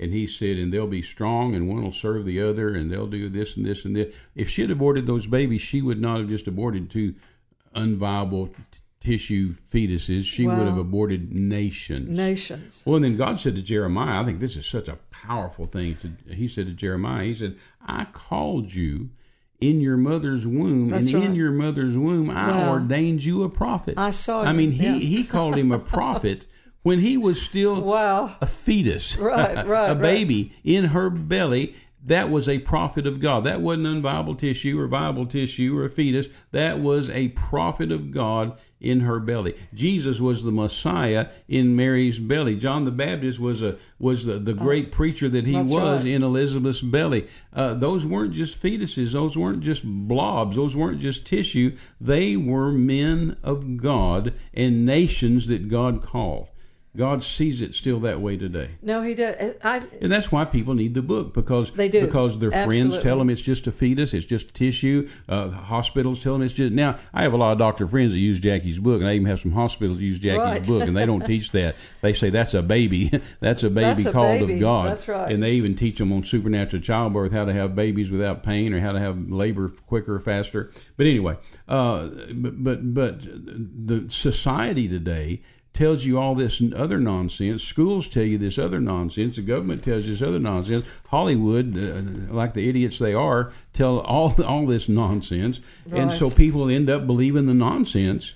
[0.00, 3.06] And he said, And they'll be strong, and one will serve the other, and they'll
[3.06, 4.12] do this and this and this.
[4.34, 7.14] If she had aborted those babies, she would not have just aborted two
[7.74, 10.56] unviable t- tissue fetuses, she Wow.
[10.58, 12.08] would have aborted nations.
[12.08, 12.82] Nations.
[12.86, 15.96] Well, and then God said to Jeremiah, I think this is such a powerful thing.
[15.96, 19.10] To, he said to Jeremiah, He said, I called you
[19.60, 22.68] in your mother's womb, That's and in your mother's womb, I Wow.
[22.70, 23.94] ordained you a prophet.
[23.96, 26.46] I saw I mean, he, he called him a prophet
[26.82, 28.36] when he was still Wow.
[28.40, 30.00] a fetus, Right, right, a right.
[30.00, 31.74] baby in her belly.
[32.04, 33.44] That was a prophet of God.
[33.44, 36.26] That wasn't unviable tissue or viable tissue or a fetus.
[36.50, 39.54] That was a prophet of God in her belly.
[39.72, 42.56] Jesus was the Messiah in Mary's belly.
[42.56, 46.06] John the Baptist was a was the, the great preacher that he Oh, was right.
[46.06, 47.28] in Elizabeth's belly.
[47.54, 49.12] Uh, those weren't just fetuses.
[49.12, 50.56] Those weren't just blobs.
[50.56, 51.76] Those weren't just tissue.
[52.00, 56.48] They were men of God and nations that God called.
[56.94, 58.72] God sees it still that way today.
[58.82, 59.54] No, he does.
[59.64, 62.02] I, And that's why people need the book because They do.
[62.04, 65.08] because their friends tell them it's just a fetus, it's just tissue.
[65.26, 66.74] Uh, hospitals tell them it's just.
[66.74, 69.26] Now I have a lot of doctor friends that use Jackie's book, and I even
[69.26, 70.66] have some hospitals use Jackie's Right.
[70.66, 71.76] book, and they don't teach that.
[72.02, 74.54] They say that's a baby, that's a baby That's a called baby.
[74.54, 74.88] of God.
[74.90, 75.32] That's right.
[75.32, 78.80] And they even teach them on supernatural childbirth how to have babies without pain or
[78.80, 80.70] how to have labor quicker, faster.
[80.98, 85.40] But anyway, uh, but but but the society today
[85.74, 87.62] tells you all this other nonsense.
[87.62, 89.36] Schools tell you this other nonsense.
[89.36, 90.84] The government tells you this other nonsense.
[91.08, 96.68] Hollywood, uh, like the idiots they are, tell all all this nonsense, and so people
[96.68, 98.34] end up believing the nonsense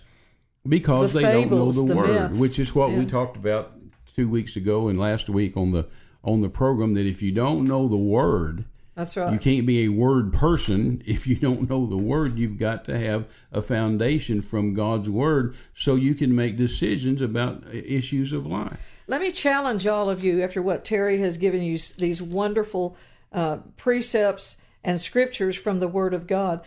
[0.67, 2.41] because The they don't know the, the word, myths.
[2.41, 3.73] which is what we talked about
[4.15, 5.87] two weeks ago and last week on the
[6.25, 6.95] on the program.
[6.95, 8.65] That if you don't know the word,
[8.97, 9.33] that's right.
[9.33, 12.39] you can't be a word person if you don't know the word.
[12.39, 17.63] You've got to have a foundation from God's word so you can make decisions about
[17.73, 18.79] issues of life.
[19.07, 22.97] Let me challenge all of you after what Terry has given you these wonderful
[23.33, 26.63] uh, precepts and scriptures from the Word of God.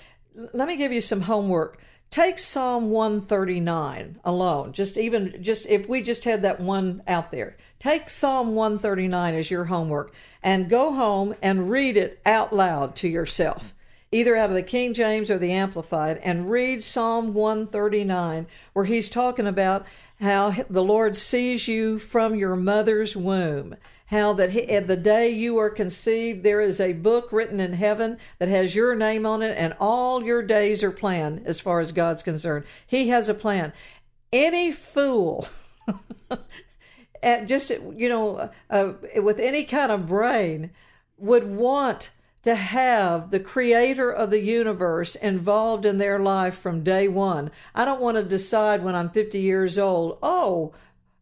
[0.54, 1.80] Let me give you some homework.
[2.12, 4.74] Take Psalm 139 alone.
[4.74, 7.58] Just even just if we just had that one out there.
[7.80, 10.14] Take Psalm 139 as your homework
[10.44, 13.74] and go home and read it out loud to yourself
[14.12, 19.10] either out of the King James or the Amplified, and read Psalm 139, where he's
[19.10, 19.86] talking about
[20.20, 23.76] how the Lord sees you from your mother's womb.
[24.08, 27.74] How that he, at the day you are conceived, there is a book written in
[27.74, 31.80] heaven that has your name on it, and all your days are planned as far
[31.80, 32.66] as God's concerned.
[32.88, 33.72] He has a plan.
[34.34, 35.48] Any fool
[37.22, 40.72] at just you know uh, with any kind of brain
[41.18, 42.12] would want
[42.44, 47.52] to have the creator of the universe involved in their life from day one.
[47.76, 50.74] I don't want to decide when I'm 50 years old, oh,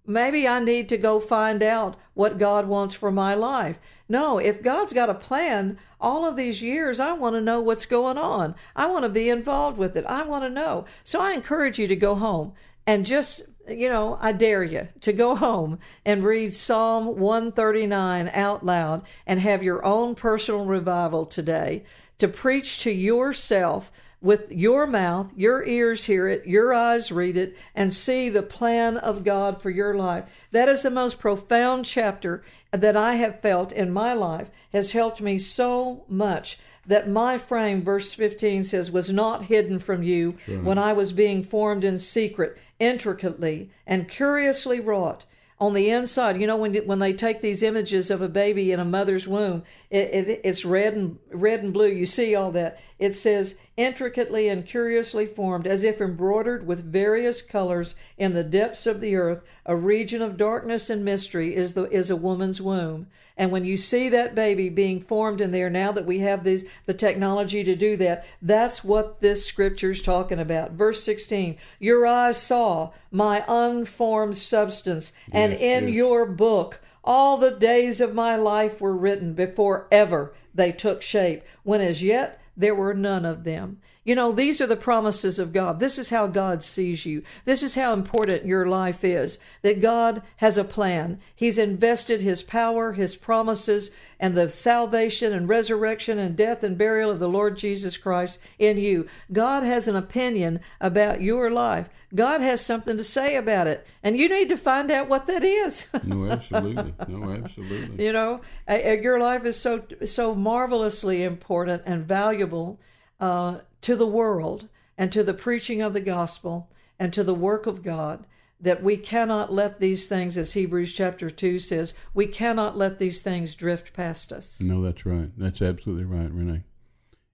[0.06, 3.80] maybe I need to go find out what God wants for my life.
[4.08, 7.86] No, if God's got a plan, all of these years, I want to know what's
[7.86, 8.56] going on.
[8.76, 10.06] I want to be involved with it.
[10.06, 10.86] I want to know.
[11.04, 12.54] So I encourage you to go home
[12.86, 18.66] and just, you know, I dare you to go home and read Psalm 139 out
[18.66, 21.84] loud and have your own personal revival today
[22.20, 27.56] to preach to yourself with your mouth, your ears hear it, your eyes read it,
[27.76, 30.26] and see the plan of God for your life.
[30.52, 35.22] That is the most profound chapter that I have felt in my life, has helped
[35.22, 40.32] me so much that my frame, verse 15 says, was not hidden from you
[40.64, 45.26] when I was being formed in secret, intricately, and curiously wrought
[45.60, 46.40] on the inside.
[46.40, 49.64] You know, when when they take these images of a baby in a mother's womb,
[49.90, 51.88] it, it it's red and red and blue.
[51.88, 52.80] You see all that.
[53.00, 58.86] It says intricately and curiously formed, as if embroidered with various colors in the depths
[58.86, 59.42] of the earth.
[59.66, 63.08] A region of darkness and mystery is the is a woman's womb.
[63.38, 66.66] And when you see that baby being formed in there, now that we have these
[66.86, 70.72] the technology to do that, that's what this scripture's talking about.
[70.72, 75.94] Verse 16, your eyes saw my unformed substance, and Yes, in yes.
[75.96, 81.44] your book all the days of my life were written before ever they took shape,
[81.64, 83.80] when as yet there were none of them.
[84.08, 85.82] You know, these are the promises of God.
[85.82, 87.24] This is how God sees you.
[87.44, 89.38] This is how important your life is.
[89.64, 91.20] That God has a plan.
[91.36, 97.12] He's invested His power, His promises, and the salvation and resurrection and death and burial
[97.12, 99.08] of the Lord Jesus Christ in you.
[99.34, 101.90] God has an opinion about your life.
[102.16, 103.86] God has something to say about it.
[104.04, 105.88] And you need to find out what that is.
[106.06, 106.94] No, absolutely.
[107.10, 108.06] No, absolutely.
[108.06, 108.40] you know
[108.70, 112.80] your life is so so marvelously important and valuable
[113.20, 117.66] uh, to the world and to the preaching of the gospel and to the work
[117.66, 118.26] of god
[118.60, 123.22] that we cannot let these things as hebrews chapter 2 says we cannot let these
[123.22, 125.30] things drift past us No, that's right.
[125.38, 126.64] That's absolutely right, Renee.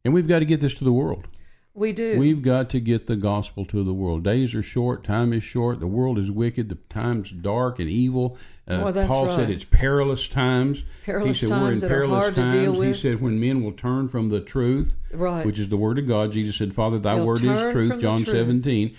[0.05, 1.27] And we've got to get this to the world.
[1.73, 2.19] We do.
[2.19, 4.23] We've got to get the gospel to the world.
[4.23, 8.37] Days are short, time is short, the world is wicked, the time's dark and evil.
[8.65, 10.83] Uh, that's Paul said it's perilous times.
[11.03, 12.79] Perilous he said times we're in perilous times.
[12.79, 15.45] He said when men will turn from the truth, Right.
[15.45, 16.31] which is the word of God.
[16.31, 18.29] Jesus said, "Father, thy They'll word is truth." John truth.
[18.29, 18.95] 17.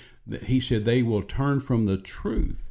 [0.47, 2.69] He said they will turn from the truth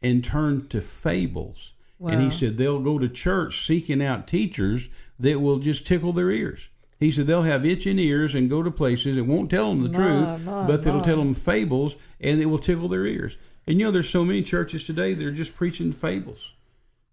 [0.00, 1.72] and turn to fables.
[2.04, 4.88] And he said they'll go to church seeking out teachers
[5.20, 6.68] that will just tickle their ears.
[6.98, 9.88] He said they'll have itching ears and go to places that won't tell them the
[9.90, 13.36] My, truth, my, but that'll tell them fables and it will tickle their ears.
[13.66, 16.52] And you know, there's so many churches today that are just preaching fables.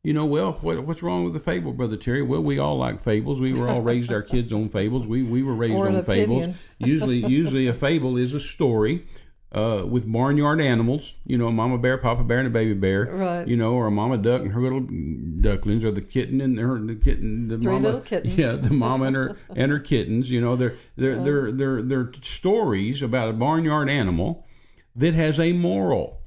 [0.02, 2.22] You know, well, what, what's wrong with the fable, Brother Terry?
[2.22, 3.42] Well, we all like fables.
[3.42, 5.06] We were all raised our kids on fables.
[5.06, 6.56] We we were raised on fables.
[6.80, 9.06] usually, usually a fable is a story
[9.52, 11.16] uh, with barnyard animals.
[11.26, 13.08] You know, a mama bear, papa bear, and a baby bear.
[13.08, 13.46] Right.
[13.46, 14.82] You know, or a mama duck and her little
[15.42, 18.38] ducklings, or the kitten and her the kitten, the Three mama, little kittens.
[18.38, 20.30] Yeah, the mama and her and her kittens.
[20.32, 24.48] You know, they're they're they're they're they're stories about a barnyard animal
[24.96, 26.19] that has a moral.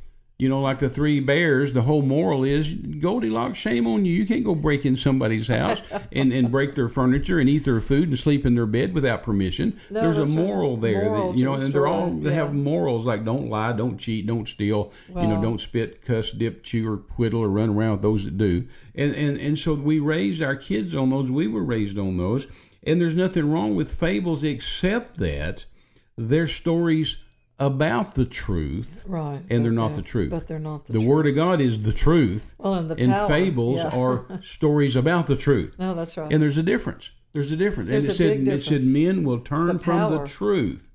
[0.42, 4.12] You know, like the three bears, the whole moral is Goldilocks, shame on you.
[4.12, 5.80] You can't go break in somebody's house
[6.12, 9.22] and, and break their furniture and eat their food and sleep in their bed without
[9.22, 9.78] permission.
[9.88, 10.44] No, There's a that's right.
[10.44, 11.04] moral there.
[11.04, 12.34] Moral that, you know, and they're all they yeah.
[12.34, 16.64] have morals like don't lie, don't cheat, don't steal, you know, don't spit, cuss, dip,
[16.64, 18.66] chew, or whittle or run around with those that do.
[18.96, 21.30] And and and so we raised our kids on those.
[21.30, 22.48] We were raised on those.
[22.84, 25.66] And there's nothing wrong with fables except that
[26.18, 27.18] they're stories
[27.58, 29.40] about the truth right.
[29.48, 30.30] and they're not the truth.
[30.30, 31.08] But they're not the, the truth.
[31.08, 33.88] word of God is the truth, Well, and the and power, fables yeah.
[33.88, 35.76] are stories about the truth.
[35.78, 36.32] No, that's right.
[36.32, 37.10] And there's a difference.
[37.32, 37.90] There's a difference.
[37.90, 40.90] There's and it said big it said men will turn The from the truth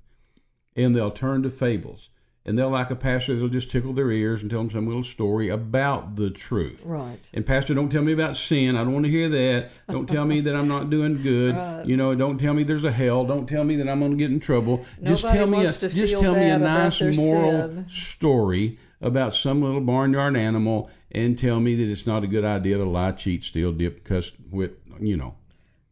[0.76, 2.10] and they'll turn to fables.
[2.48, 5.04] And they'll like a pastor, they'll just tickle their ears and tell them some little
[5.04, 6.80] story about the truth.
[6.82, 7.18] right.
[7.34, 8.74] And pastor, don't tell me about sin.
[8.74, 9.70] I don't want to hear that.
[9.90, 11.54] Don't tell me that I'm not doing good.
[11.54, 11.84] Right.
[11.84, 13.26] You know, don't tell me there's a hell.
[13.26, 14.86] Don't tell me that I'm going to get in trouble.
[15.02, 17.86] just Nobody tell me a just tell me a nice moral sin.
[17.90, 22.78] story about some little barnyard animal and tell me that it's not a good idea
[22.78, 25.34] to lie, cheat, steal, dip, cuss, whip, you know.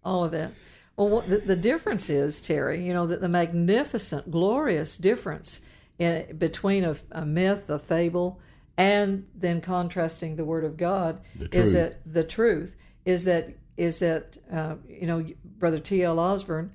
[0.02, 0.52] all of that.
[0.96, 5.60] Well, what the, the difference is, Terry, you know, that the magnificent, glorious difference
[5.98, 8.40] in, between a, a myth, a fable,
[8.76, 13.98] and then contrasting the Word of God The is that the truth is that is
[14.00, 16.02] that uh, you know, Brother T.
[16.02, 16.18] L.
[16.18, 16.72] Osborn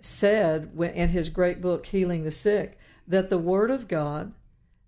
[0.00, 4.32] said when, in his great book Healing the Sick that the Word of God,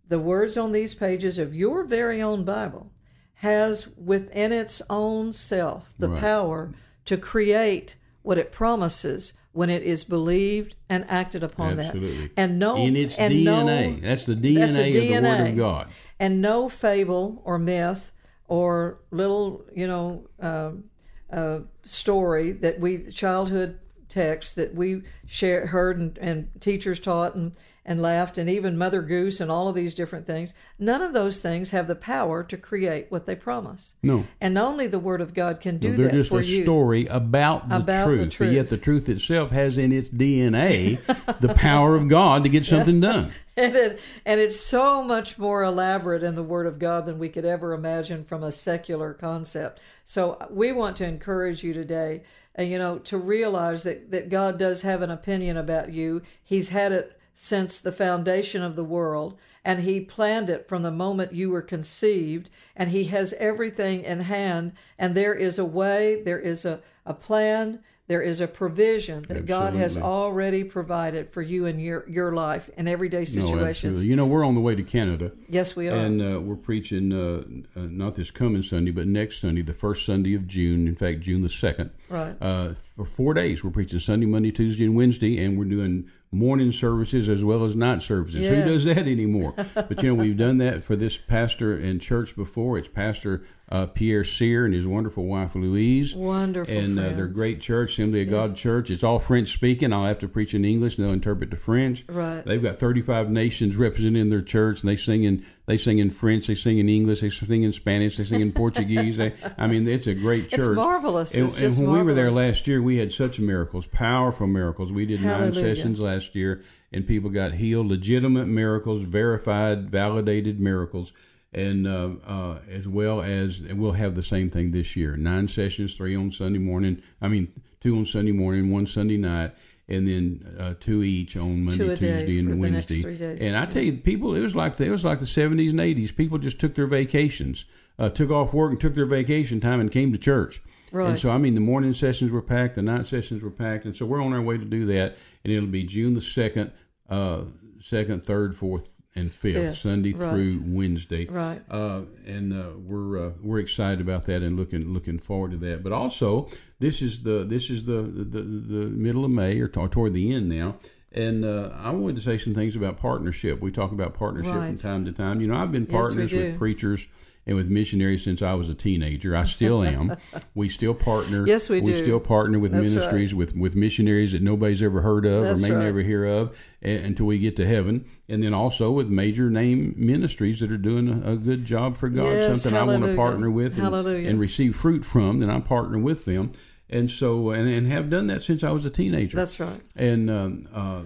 [0.08, 2.90] the words on these pages of your very own Bible,
[3.34, 6.20] has within its own self the Right.
[6.20, 6.72] power
[7.04, 12.26] to create what it promises when it is believed and acted upon Absolutely.
[12.26, 12.30] that.
[12.36, 14.00] And no In its and DNA.
[14.02, 15.88] No, That's the DNA that's the of the Word of God.
[16.18, 18.12] And no fable or myth
[18.48, 20.84] or little, you know, um,
[21.32, 27.52] uh, story that we childhood text that we share, heard and, and teachers taught and,
[27.86, 30.54] and laughed and even Mother Goose and all of these different things.
[30.78, 33.94] None of those things have the power to create what they promise.
[34.02, 34.26] No.
[34.40, 35.96] And only the Word of God can do that.
[35.96, 36.62] They're that just for a you.
[36.62, 40.98] story about the, About the truth, but yet the truth itself has in its DNA
[41.40, 43.32] the power of God to get something done.
[43.56, 47.28] and it and it's so much more elaborate in the Word of God than we
[47.28, 49.80] could ever imagine from a secular concept.
[50.04, 52.22] So we want to encourage you today,
[52.58, 56.22] uh, you know, to realize that that God does have an opinion about you.
[56.42, 60.90] He's had it since the foundation of the world, and He planned it from the
[60.90, 64.72] moment you were conceived, and He has everything in hand.
[64.98, 67.80] And there is a way, there is a a plan.
[68.06, 72.68] There is a provision that God has already provided for you in your, your life
[72.76, 73.86] in everyday situations.
[73.86, 74.08] absolutely.
[74.08, 75.32] You know, we're on the way to Canada.
[75.48, 75.96] yes, we are.
[75.96, 80.04] And uh, we're preaching uh, uh, not this coming Sunday, but next Sunday, the first
[80.04, 80.86] Sunday of June.
[80.86, 81.92] In fact, June the second.
[82.10, 82.36] Right.
[82.42, 86.72] Uh, for four days, we're preaching Sunday, Monday, Tuesday, and Wednesday, and we're doing morning
[86.72, 88.46] services as well as night services.
[88.46, 89.54] Who does that anymore?
[89.74, 92.76] but you know, we've done that for this pastor and church before.
[92.76, 96.14] It's Pastor uh, Pierre Sear and his wonderful wife Louise.
[96.14, 98.90] Wonderful And uh, they're great church, Assembly of God Church.
[98.90, 99.92] It's all French speaking.
[99.92, 102.04] I'll have to preach in English, and they'll interpret to French.
[102.08, 102.44] Right.
[102.44, 106.10] They've got 35 nations represented in their church, and they sing in they sing in
[106.10, 109.16] French, they sing in English, they sing in Spanish, they sing in Portuguese.
[109.16, 110.60] They, I mean, it's a great church.
[110.60, 111.34] It's marvelous.
[111.34, 114.46] And, It's and just when we were there last year, we had such miracles, powerful
[114.46, 114.92] miracles.
[114.92, 121.12] We did nine sessions last year, and people got healed, legitimate miracles, verified, validated miracles.
[121.54, 125.94] And uh, uh, as well as we'll have the same thing this year: nine sessions,
[125.94, 127.00] three on Sunday morning.
[127.22, 129.52] I mean, two on Sunday morning, one Sunday night,
[129.88, 132.90] and then uh, two each on Monday, Two a day Tuesday, and for the next
[132.90, 133.16] Wednesday.
[133.16, 133.40] days.
[133.40, 135.80] And I tell you, people, it was like the, it was like the seventies and
[135.80, 136.10] eighties.
[136.10, 137.66] People just took their vacations,
[138.00, 140.60] uh, took off work and took their vacation time and came to church.
[140.90, 141.10] Right.
[141.10, 143.96] And so, I mean, the morning sessions were packed, the night sessions were packed, and
[143.96, 145.16] so we're on our way to do that.
[145.44, 146.70] And it'll be June the second,
[147.10, 147.42] uh,
[147.80, 150.30] second, third, fourth, and fifth, Fifth, Sunday right.
[150.30, 151.26] through Wednesday.
[151.26, 151.62] Right.
[151.70, 155.82] Uh, and uh, we're uh, we're excited about that and looking looking forward to that.
[155.82, 156.48] But also,
[156.80, 160.32] this is the this is the the, the middle of May or t- toward the
[160.32, 160.76] end now.
[161.12, 163.60] And uh, I wanted to say some things about partnership.
[163.60, 165.40] We talk about partnership from time to time.
[165.40, 166.38] You know, I've been partners do.
[166.38, 167.06] with preachers
[167.46, 169.36] and with missionaries since I was a teenager.
[169.36, 170.16] I still am.
[170.54, 171.46] we still partner.
[171.46, 172.02] Yes, we We do.
[172.02, 175.68] still partner with That's ministries with with missionaries that nobody's ever heard of That's or
[175.68, 175.84] may right.
[175.84, 180.60] never hear of until we get to heaven, and then also with major name ministries
[180.60, 182.26] that are doing a, a good job for God.
[182.26, 185.40] Yes, something I want to partner with and, and receive fruit from.
[185.40, 186.52] Then I partner with them,
[186.90, 189.36] and so and, and have done that since I was a teenager.
[189.36, 189.80] That's right.
[189.96, 191.02] And um, uh,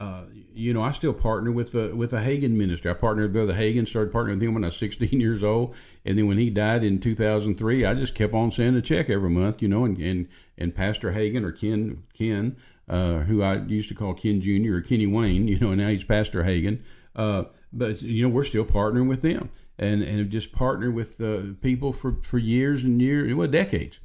[0.00, 0.22] uh,
[0.54, 2.90] you know, I still partner with the with the Hagin ministry.
[2.90, 5.74] I partnered with Brother Hagin, started partnering with him when I was 16 years old,
[6.04, 9.30] and then when he died in 2003, I just kept on sending a check every
[9.30, 9.60] month.
[9.60, 12.56] You know, and and, and Pastor Hagin or Ken Ken,
[12.88, 14.76] uh, who I used to call Ken Jr.
[14.76, 16.80] or Kenny Wayne, you know, and now he's Pastor Hagin.
[17.16, 21.20] Uh, but you know, we're still partnering with them, and and have just partnered with
[21.20, 23.98] uh, people for for years and years, well, decades.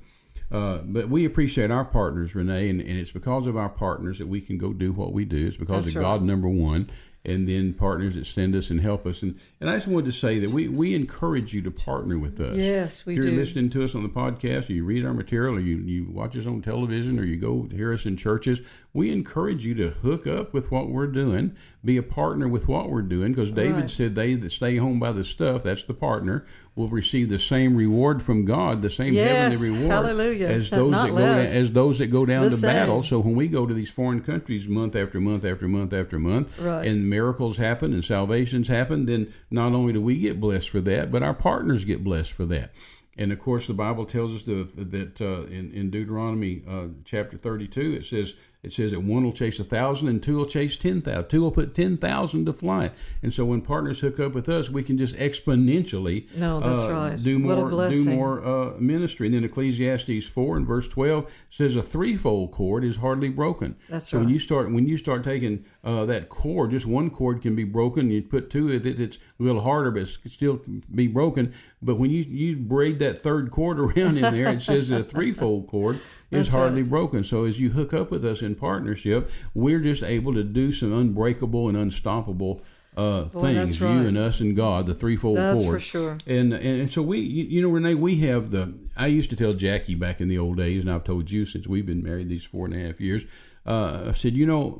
[0.51, 4.27] Uh, but we appreciate our partners, Renee, and, and it's because of our partners that
[4.27, 5.47] we can go do what we do.
[5.47, 6.19] It's because That's of right.
[6.19, 6.89] God, number one,
[7.25, 9.23] and then partners that send us and help us.
[9.23, 12.39] And, and I just wanted to say that we, we encourage you to partner with
[12.39, 12.55] us.
[12.55, 13.39] Yes, we if you're do.
[13.39, 16.35] listening to us on the podcast, or you read our material, or you, you watch
[16.35, 18.59] us on television, or you go hear us in churches,
[18.95, 22.91] we encourage you to hook up with what we're doing, be a partner with what
[22.91, 23.89] we're doing, because David Right.
[23.89, 27.75] said they that stay home by the stuff, that's the partner, will receive the same
[27.75, 30.47] reward from God, the same Yes, heavenly reward hallelujah.
[30.47, 31.55] as those Not that go less.
[31.55, 32.67] as those that go down The to same.
[32.69, 33.01] battle.
[33.01, 36.59] So when we go to these foreign countries month after month after month after month,
[36.59, 36.87] Right.
[36.87, 41.11] and miracles happen and salvations happen, then not only do we get blessed for that,
[41.11, 42.71] but our partners get blessed for that.
[43.17, 47.37] And of course, the Bible tells us that, that uh, in, in Deuteronomy uh, chapter
[47.37, 48.33] 32, it says
[48.63, 51.27] it says that one will chase a thousand and two will chase ten thousand.
[51.27, 52.93] Two will put ten thousand to flight.
[53.21, 56.91] And so when partners hook up with us, we can just exponentially No, that's uh,
[56.91, 57.21] right.
[57.21, 59.27] do more do more uh, ministry.
[59.27, 63.75] And then Ecclesiastes four and verse twelve says a threefold cord is hardly broken.
[63.89, 67.41] That's so when you start when you start taking uh, that cord, just one cord
[67.41, 68.09] can be broken.
[68.09, 70.61] You put two, it, it's a little harder, but it can still
[70.93, 71.53] be broken.
[71.81, 75.67] But when you you braid that third cord around in there, it says a threefold
[75.67, 75.99] cord
[76.33, 76.89] is That's hardly right.
[76.89, 77.23] broken.
[77.23, 80.93] So as you hook up with us in partnership, we're just able to do some
[80.93, 82.61] unbreakable and unstoppable.
[82.95, 85.75] Uh, Boy, that's things you and us and God, the threefold That's cord.
[85.75, 86.17] for sure.
[86.27, 88.71] And, and and so we, you, you know, Renee, we have the.
[88.95, 91.67] I used to tell Jackie back in the old days, and I've told you since
[91.67, 93.23] we've been married these four and a half years.
[93.65, 94.71] Uh, I said, you know,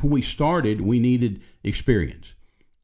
[0.00, 2.34] when we started, we needed experience,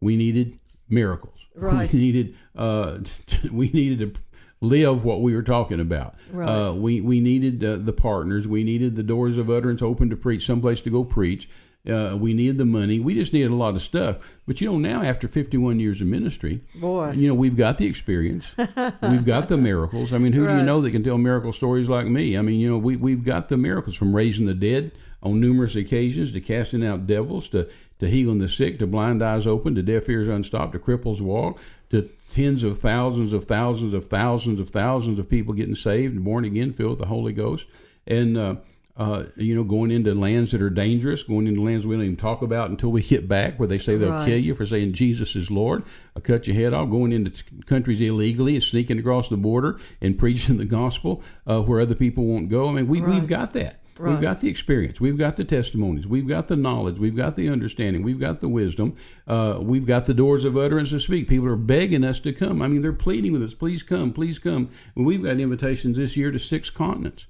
[0.00, 0.58] we needed
[0.88, 1.92] miracles, Right.
[1.92, 2.98] We needed, uh,
[3.52, 4.20] we needed to
[4.60, 6.14] live what we were talking about.
[6.32, 6.48] Right.
[6.48, 10.16] Uh, we we needed uh, the partners, we needed the doors of utterance open to
[10.16, 11.48] preach, someplace to go preach.
[11.88, 13.00] Uh, we needed the money.
[13.00, 14.18] We just needed a lot of stuff.
[14.46, 17.12] But you know, now after 51 years of ministry, Boy.
[17.12, 18.44] you know, we've got the experience.
[18.56, 20.12] we've got the miracles.
[20.12, 22.36] I mean, who do you know that can tell miracle stories like me?
[22.36, 24.92] I mean, you know, we, we've got the miracles from raising the dead
[25.22, 27.68] on numerous occasions to casting out devils to,
[28.00, 31.58] to healing the sick to blind eyes open to deaf ears unstopped to cripples walk
[31.90, 36.24] to tens of thousands of thousands of thousands of thousands of people getting saved and
[36.24, 37.66] born again filled with the Holy Ghost.
[38.06, 38.56] And, uh,
[38.96, 42.16] uh, you know, going into lands that are dangerous, going into lands we don't even
[42.16, 44.26] talk about until we get back, where they say they'll Right.
[44.26, 45.84] kill you for saying Jesus is Lord.
[46.16, 46.90] I'll cut your head off.
[46.90, 51.60] Going into t- countries illegally and sneaking across the border and preaching the gospel uh,
[51.62, 52.68] where other people won't go.
[52.68, 53.14] I mean, we, Right.
[53.20, 53.80] we've got that.
[53.98, 54.12] Right.
[54.12, 55.00] We've got the experience.
[55.00, 56.06] We've got the testimonies.
[56.06, 56.98] We've got the knowledge.
[56.98, 58.02] We've got the understanding.
[58.02, 58.96] We've got the wisdom.
[59.26, 61.28] Uh, we've got the doors of utterance to speak.
[61.28, 62.62] People are begging us to come.
[62.62, 64.70] I mean, they're pleading with us, please come, please come.
[64.94, 67.26] We've got invitations this year to six continents.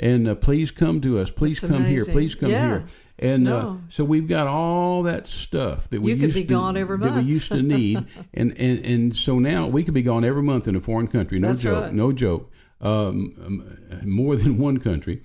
[0.00, 1.30] And uh, please come to us.
[1.30, 2.04] Please That's come here.
[2.04, 2.66] Please come Yeah.
[2.66, 2.84] here.
[3.18, 6.48] And uh, so we've got all that stuff that we You could used be to,
[6.48, 8.04] gone every that we used to need,
[8.34, 11.38] and, and and so now we could be gone every month in a foreign country.
[11.38, 11.84] No That's joke.
[11.84, 11.94] right.
[11.94, 12.50] No joke.
[12.80, 15.22] Um, more than one country,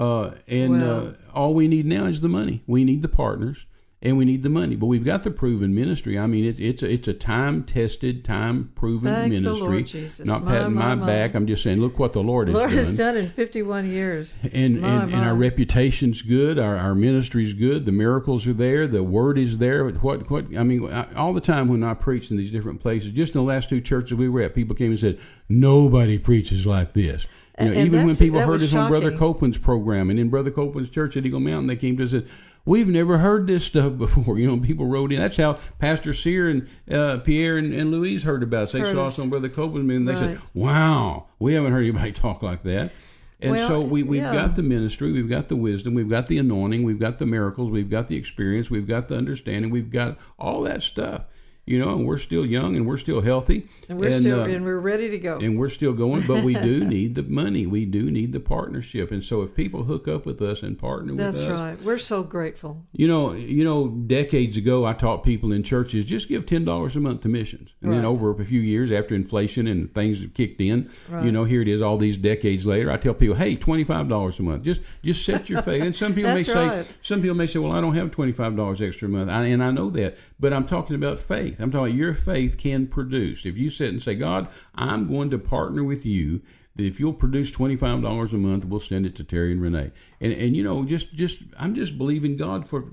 [0.00, 2.62] uh, and Well- uh, all we need now is the money.
[2.66, 3.66] We need the partners,
[4.02, 4.74] and we need the money.
[4.74, 6.18] But we've got the proven ministry.
[6.18, 9.84] I mean, it, it's a, it's a time tested, time proven ministry.
[10.24, 11.06] Not My, patting my, my, my.
[11.06, 11.34] back.
[11.34, 14.36] I'm just saying, look what the Lord has Lord done has done in 51 years.
[14.52, 18.88] and My, and, and our reputation's good, our our ministry's good, the miracles are there,
[18.88, 19.86] the word is there.
[19.88, 23.12] What what I mean, I, all the time when I preached in these different places,
[23.12, 26.66] just in the last two churches we were at, people came and said nobody preaches
[26.66, 27.26] like this.
[27.60, 29.10] You know, And- even when people heard us on Brother.
[29.16, 32.22] Copeland's program and in Brother Copeland's church at Eagle Mountain, they came to us and
[32.22, 32.30] said.
[32.66, 34.38] We've never heard this stuff before.
[34.38, 35.18] You know, people wrote in.
[35.20, 38.72] That's how Pastor Sear and uh, Pierre and, and Louise heard about us.
[38.72, 39.14] They Heard saw us.
[39.14, 40.18] us on Brother Copeland, and they Right.
[40.36, 42.92] said, "Wow, we haven't heard anybody talk like that."
[43.40, 44.34] And Well, so we, we've yeah.
[44.34, 47.70] got the ministry, we've got the wisdom, we've got the anointing, we've got the miracles,
[47.70, 51.22] we've got the experience, we've got the understanding, we've got all that stuff.
[51.70, 53.68] You know, and we're still young and we're still healthy.
[53.88, 55.38] And we're still uh, and we're ready to go.
[55.38, 57.64] and we're still going, but we do need the money.
[57.64, 59.12] We do need the partnership.
[59.12, 61.86] And so if people hook up with us and partner That's with us, That's right.
[61.86, 62.82] We're so grateful.
[62.92, 66.96] you know, you know, decades ago, I taught people in churches just give ten dollars
[66.96, 70.34] a month to missions, and then over a few years, after inflation and things have
[70.34, 71.24] kicked in, Right.
[71.24, 72.90] you know, here it is, all these decades later.
[72.90, 75.82] I tell people, hey, twenty five dollars a month, just just set your faith.
[75.84, 78.32] And some people may That's say, some people may say, well, I don't have twenty
[78.32, 81.58] five dollars extra a month, I, and I know that, but I'm talking about faith.
[81.60, 83.44] I'm talking about your faith can produce.
[83.46, 86.42] If you sit and say, God, I'm going to partner with you.
[86.76, 89.60] That if you'll produce twenty five dollars a month, we'll send it to Terry and
[89.60, 89.90] Renee.
[90.20, 92.84] And and you know, just just I'm just believing God for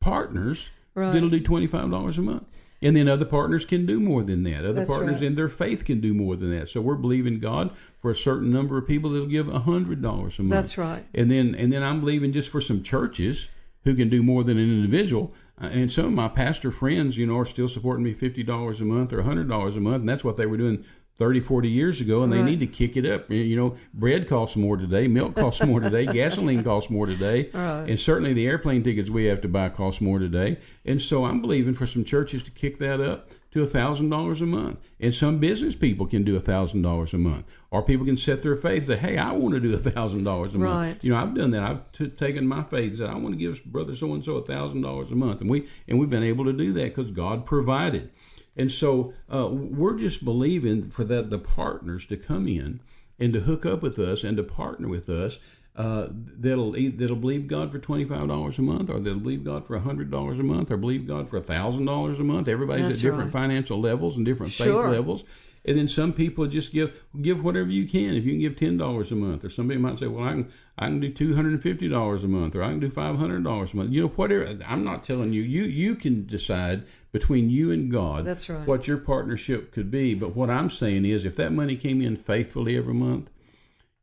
[0.00, 1.12] partners Right.
[1.12, 2.44] that'll do twenty five dollars a month.
[2.82, 4.64] And then other partners can do more than that.
[4.64, 5.24] Other That's partners right.
[5.24, 6.68] in their faith can do more than that.
[6.70, 10.42] So we're believing God for a certain number of people that'll give hundred dollars a
[10.42, 10.52] month.
[10.52, 11.04] That's right.
[11.14, 13.48] And then and then I'm believing just for some churches
[13.84, 15.32] who can do more than an individual.
[15.60, 18.80] Uh, and some of my pastor friends, you know, are still supporting me fifty dollars
[18.80, 20.84] a month or hundred dollars a month, and that's what they were doing
[21.18, 23.30] 30, 40 years ago, and they need to kick it up.
[23.30, 27.90] You know, bread costs more today, milk costs more today, gasoline costs more today, Right.
[27.90, 30.56] and certainly the airplane tickets we have to buy cost more today.
[30.86, 34.46] And so I'm believing for some churches to kick that up to thousand dollars a
[34.46, 38.42] month, and some business people can do thousand dollars a month, or people can set
[38.42, 40.92] their faith that hey, I want to do thousand dollars a month.
[40.92, 41.04] Right.
[41.04, 41.62] You know, I've done that.
[41.62, 44.40] I've t- taken my faith and said I want to give brother so and so
[44.40, 47.44] thousand dollars a month, and we and we've been able to do that because God
[47.44, 48.10] provided.
[48.56, 52.80] And so uh, we're just believing for that the partners to come in
[53.18, 55.38] and to hook up with us and to partner with us.
[55.76, 59.66] Uh, that'll that'll believe God for twenty five dollars a month, or that'll believe God
[59.66, 62.48] for hundred dollars a month, or believe God for thousand dollars a month.
[62.48, 63.40] Everybody's That's at different right.
[63.42, 64.84] financial levels and different Sure.
[64.84, 65.24] faith levels.
[65.64, 68.14] And then some people just give give whatever you can.
[68.14, 70.48] If you can give ten dollars a month, or somebody might say, "Well, I can
[70.78, 73.16] I can do two hundred and fifty dollars a month, or I can do five
[73.16, 74.58] hundred dollars a month." You know, whatever.
[74.66, 75.42] I'm not telling you.
[75.42, 78.24] You you can decide between you and God.
[78.24, 78.66] That's right.
[78.66, 80.14] What your partnership could be.
[80.14, 83.30] But what I'm saying is, if that money came in faithfully every month,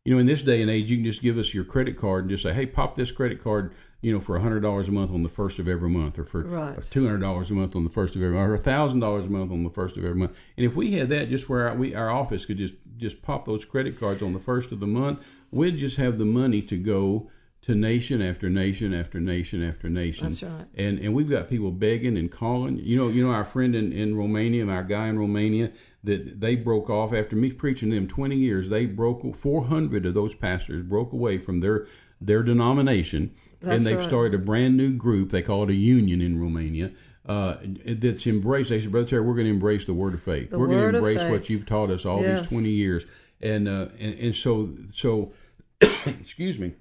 [0.07, 2.23] you know, in this day and age, you can just give us your credit card
[2.23, 5.11] and just say, "Hey, pop this credit card." You know, for hundred dollars a month
[5.11, 6.81] on the first of every month, or for Right.
[6.89, 9.29] two hundred dollars a month on the first of every month, or thousand dollars a
[9.29, 10.31] month on the first of every month.
[10.55, 13.43] And if we had that, just where our, we our office could just just pop
[13.43, 15.19] those credit cards on the first of the month,
[15.51, 17.29] we'd just have the money to go
[17.63, 20.27] to nation after nation after nation after nation.
[20.27, 20.67] That's right.
[20.75, 22.77] And and we've got people begging and calling.
[22.77, 25.71] You know, you know our friend in, in Romania, our guy in Romania,
[26.07, 28.69] that they broke off after me preaching them twenty years.
[28.69, 31.85] They broke four hundred of those pastors broke away from their
[32.19, 34.07] their denomination, That's and they've right.
[34.07, 35.29] started a brand new group.
[35.29, 36.91] They call it a union in Romania.
[37.25, 38.69] Uh, that's embraced.
[38.69, 40.49] They said, Brother Terry, we're going to embrace the word of faith.
[40.49, 42.39] The we're going to embrace what you've taught us all Yes.
[42.39, 43.03] these twenty years.
[43.41, 45.33] And uh, and, and so so,
[46.05, 46.73] excuse me.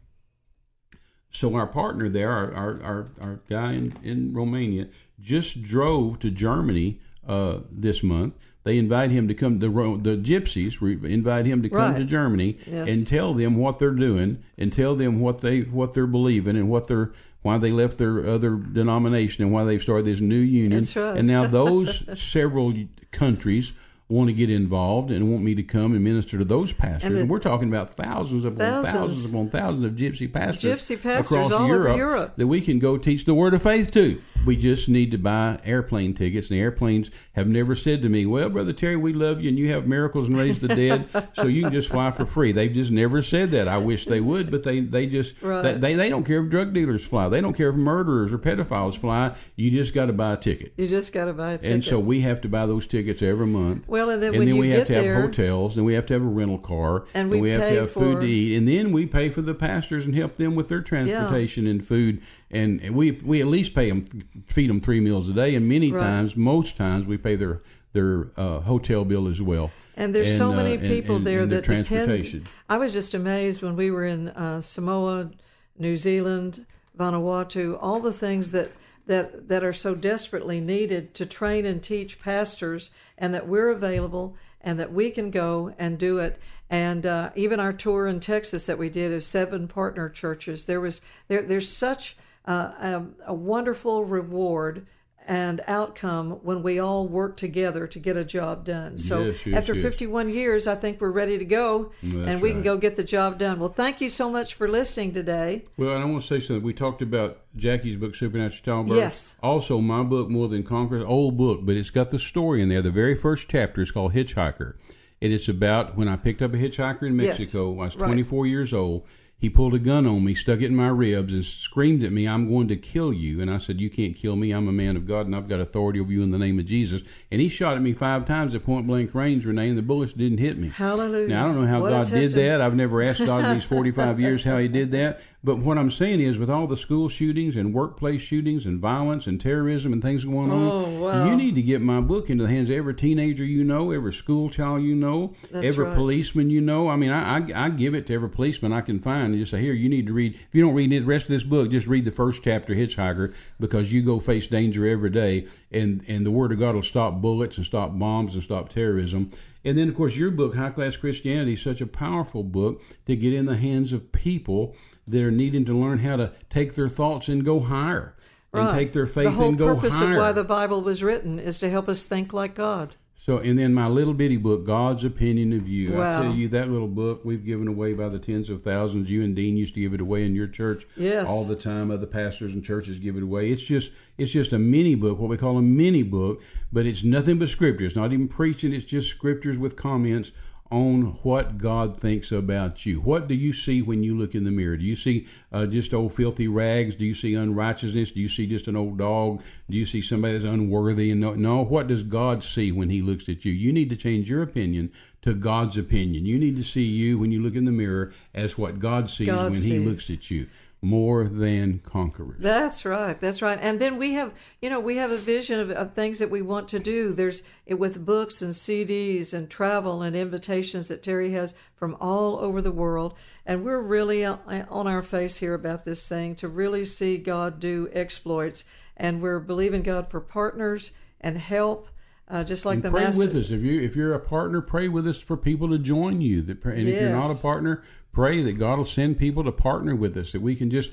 [1.33, 4.89] So our partner there, our our, our, our guy in, in Romania,
[5.21, 8.35] just drove to Germany uh, this month.
[8.63, 9.59] They invite him to come.
[9.59, 11.97] The the gypsies invite him to come Right.
[11.97, 12.91] to Germany Yes.
[12.91, 16.69] and tell them what they're doing and tell them what they what they're believing and
[16.69, 17.13] what they're
[17.43, 20.85] why they left their other denomination and why they've started this new union.
[20.95, 21.17] Right.
[21.17, 22.75] And now those several
[23.13, 23.73] countries
[24.11, 27.05] want to get involved and want me to come and minister to those pastors.
[27.05, 28.95] And And, we're talking about thousands upon Thousands.
[28.95, 32.33] thousands upon thousands of gypsy pastors, Gypsy pastors across all Europe, Europe.
[32.37, 34.21] that we can go teach the word of faith to.
[34.47, 36.51] We just need to buy airplane tickets.
[36.51, 39.59] And the airplanes have never said to me, "Well, brother Terry, we love you and
[39.59, 42.73] you have miracles and raise the dead, so you can just fly for free." They've
[42.73, 43.69] just never said that.
[43.69, 45.63] I wish they would, but they they just Right.
[45.63, 47.29] they, they they don't care if drug dealers fly.
[47.29, 49.33] They don't care if murderers or pedophiles fly.
[49.57, 50.73] You just got to buy a ticket.
[50.79, 51.73] You just got to buy a ticket.
[51.75, 53.87] And so we have to buy those tickets every month.
[53.89, 56.15] well, and then And then we have to have there, hotels, and we have to
[56.15, 59.05] have a rental car, And we have to have food to eat, and then we
[59.07, 63.11] pay for the pastors and help them with their transportation and food, and and we
[63.13, 64.07] we at least pay them
[64.47, 66.01] feed them three meals a day, and many Right.
[66.03, 67.61] times, most times, we pay their
[67.93, 69.71] their uh, hotel bill as well.
[69.97, 72.47] And there's so uh, many and- people and- there and that depend.
[72.69, 75.31] I was just amazed when we were in uh, Samoa,
[75.79, 76.65] New Zealand,
[76.99, 78.71] Vanuatu, all the things that
[79.07, 82.91] that that are so desperately needed to train and teach pastors,
[83.21, 86.41] and that we're available and that we can go and do it.
[86.69, 90.81] And uh, even our tour in Texas that we did of seven partner churches, there
[90.81, 92.17] was there there's such
[92.47, 94.87] uh, a, a wonderful reward
[95.27, 98.97] and outcome when we all work together to get a job done.
[98.97, 99.83] So Yes, yes, after yes.
[99.83, 103.05] 51 years, I think we're ready to go That's and we can go get the
[103.05, 103.61] job done.
[103.61, 105.67] Well, thank you so much for listening today.
[105.77, 106.65] Well, and I want to say something.
[106.65, 108.97] We talked about Jackie's book, Supernatural Childbirth.
[108.99, 109.37] Yes.
[109.43, 112.83] Also, my book, More Than Conquerors, old book, but it's got the story in there.
[112.83, 114.75] The very first chapter is called Hitchhiker.
[115.23, 117.73] and it's about when I picked up a hitchhiker in Yes, Mexico.
[117.75, 118.07] I was right.
[118.07, 119.03] 24 years old.
[119.41, 122.29] He pulled a gun on me, stuck it in my ribs, and screamed at me,
[122.29, 123.41] I'm going to kill you.
[123.41, 124.51] And I said, You can't kill me.
[124.51, 126.67] I'm a man of God, and I've got authority over you in the name of
[126.67, 127.01] Jesus.
[127.31, 130.13] And he shot at me five times at point blank range, Renee, and the bullets
[130.13, 130.69] didn't hit me.
[130.69, 131.29] Hallelujah.
[131.29, 132.61] Now, I don't know how What God did that.
[132.61, 135.23] I've never asked God in these 45 years how he did that.
[135.43, 139.27] But what I'm saying is, with all the school shootings and workplace shootings and violence
[139.27, 141.25] and terrorism and things going on, Oh, wow.
[141.27, 144.13] you need to get my book into the hands of every teenager you know, every
[144.13, 145.97] school child you know, That's every right.
[145.97, 146.89] policeman you know.
[146.91, 149.51] I mean, I, I, I give it to every policeman I can find and just
[149.53, 150.35] say, here, you need to read.
[150.35, 153.33] If you don't read the rest of this book, just read the first chapter, Hitchhiker,
[153.59, 157.23] because you go face danger every day, and, and the Word of God will stop
[157.23, 159.31] bullets and stop bombs and stop terrorism.
[159.65, 163.17] And then, of course, your book, High Class Christianity, is such a powerful book to
[163.17, 164.75] get in the hands of people
[165.11, 168.15] that are needing to learn how to take their thoughts and go higher.
[168.53, 171.39] And take their faith the whole and go purpose of why the Bible was written
[171.39, 172.97] is to help us think like God.
[173.23, 175.93] So, and then my little bitty book, God's Opinion of You.
[175.93, 176.21] Wow.
[176.21, 179.11] I tell you, that little book we've given away by the tens of thousands.
[179.11, 181.29] You and Dean used to give it away in your church Yes.
[181.29, 181.91] all the time.
[181.91, 183.53] Other pastors and churches give it away.
[183.53, 186.43] It's just, it's just a mini book, what we call a mini book,
[186.73, 187.85] but it's nothing but scripture.
[187.85, 188.73] It's not even preaching.
[188.73, 190.33] It's just scriptures with comments
[190.71, 193.01] on what God thinks about you.
[193.01, 194.77] What do you see when you look in the mirror?
[194.77, 196.95] Do you see uh, just old filthy rags?
[196.95, 198.13] Do you see unrighteousness?
[198.13, 199.43] Do you see just an old dog?
[199.69, 201.11] Do you see somebody that's unworthy?
[201.11, 203.53] And no, no, what does God see when He looks at you?
[203.53, 204.93] You need to change your opinion
[205.23, 206.25] to God's opinion.
[206.25, 209.27] You need to see you when you look in the mirror as what God sees
[209.29, 210.47] God when He looks at you.
[210.83, 212.41] More than conquerors.
[212.41, 213.21] That's right.
[213.21, 213.59] That's right.
[213.61, 216.41] And then we have, you know, we have a vision of, of things that we
[216.41, 217.13] want to do.
[217.13, 222.39] There's it with books and CDs and travel and invitations that Terry has from all
[222.39, 223.15] over the world.
[223.45, 224.39] And we're really on
[224.87, 228.65] our face here about this thing to really see God do exploits.
[228.97, 231.89] And we're believing God for partners and help,
[232.29, 233.51] uh, just like And the pray mass- with us.
[233.51, 236.43] If you if you're a partner, pray with us for people to join you.
[236.43, 239.95] That and if you're not a partner, pray that God will send people to partner
[239.95, 240.33] with us.
[240.33, 240.93] That we can just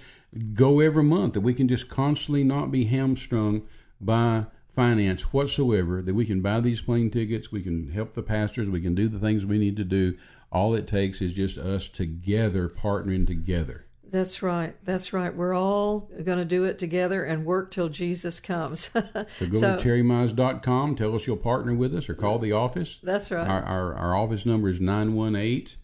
[0.54, 1.34] go every month.
[1.34, 3.64] That we can just constantly not be hamstrung
[4.00, 4.46] by
[4.76, 6.02] finance whatsoever.
[6.02, 7.52] That we can buy these plane tickets.
[7.52, 8.70] We can help the pastors.
[8.70, 10.18] We can do the things we need to do.
[10.52, 13.86] All it takes is just us together, partnering together.
[14.10, 14.76] That's right.
[14.86, 15.36] That's right.
[15.36, 18.90] We're all going to do it together and work till Jesus comes.
[19.40, 20.96] So go to terrymize.com.
[20.96, 23.00] Tell us you'll partner with us or call the office.
[23.04, 23.48] That's right.
[23.48, 25.78] Our, our, our office number is 918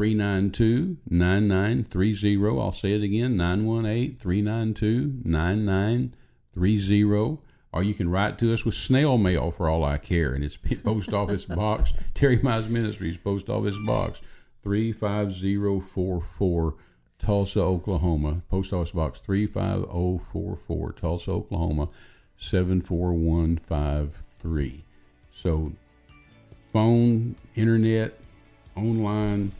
[0.00, 2.58] 392 9930.
[2.58, 7.38] I'll say it again 918 392 9930.
[7.70, 10.32] Or you can write to us with snail mail for all I care.
[10.32, 14.22] And it's Post Office Box, Terry Mize Ministries, Post Office Box
[14.62, 16.74] 35044,
[17.18, 18.40] Tulsa, Oklahoma.
[18.48, 21.90] Post Office Box 35044, Tulsa, Oklahoma
[22.38, 24.84] 74153.
[25.34, 25.72] So
[26.72, 28.18] phone, internet,
[28.74, 29.52] online,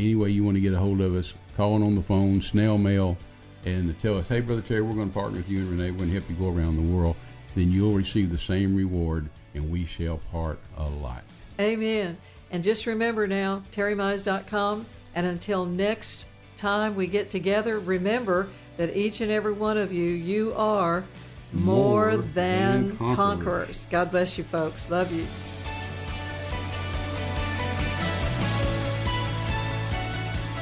[0.00, 2.78] any way you want to get a hold of us, calling on the phone, snail
[2.78, 3.16] mail,
[3.64, 5.90] and tell us, hey, Brother Terry, we're going to partner with you and Renee.
[5.90, 7.16] We're going to help you go around the world.
[7.54, 11.22] Then you'll receive the same reward, and we shall part alike.
[11.58, 12.16] Amen.
[12.50, 14.86] And just remember now, terrymize.com.
[15.14, 16.26] And until next
[16.56, 21.04] time we get together, remember that each and every one of you, you are
[21.52, 23.16] more, More than, than conquerors.
[23.16, 23.86] conquerors.
[23.90, 24.88] God bless you, folks.
[24.88, 25.26] Love you.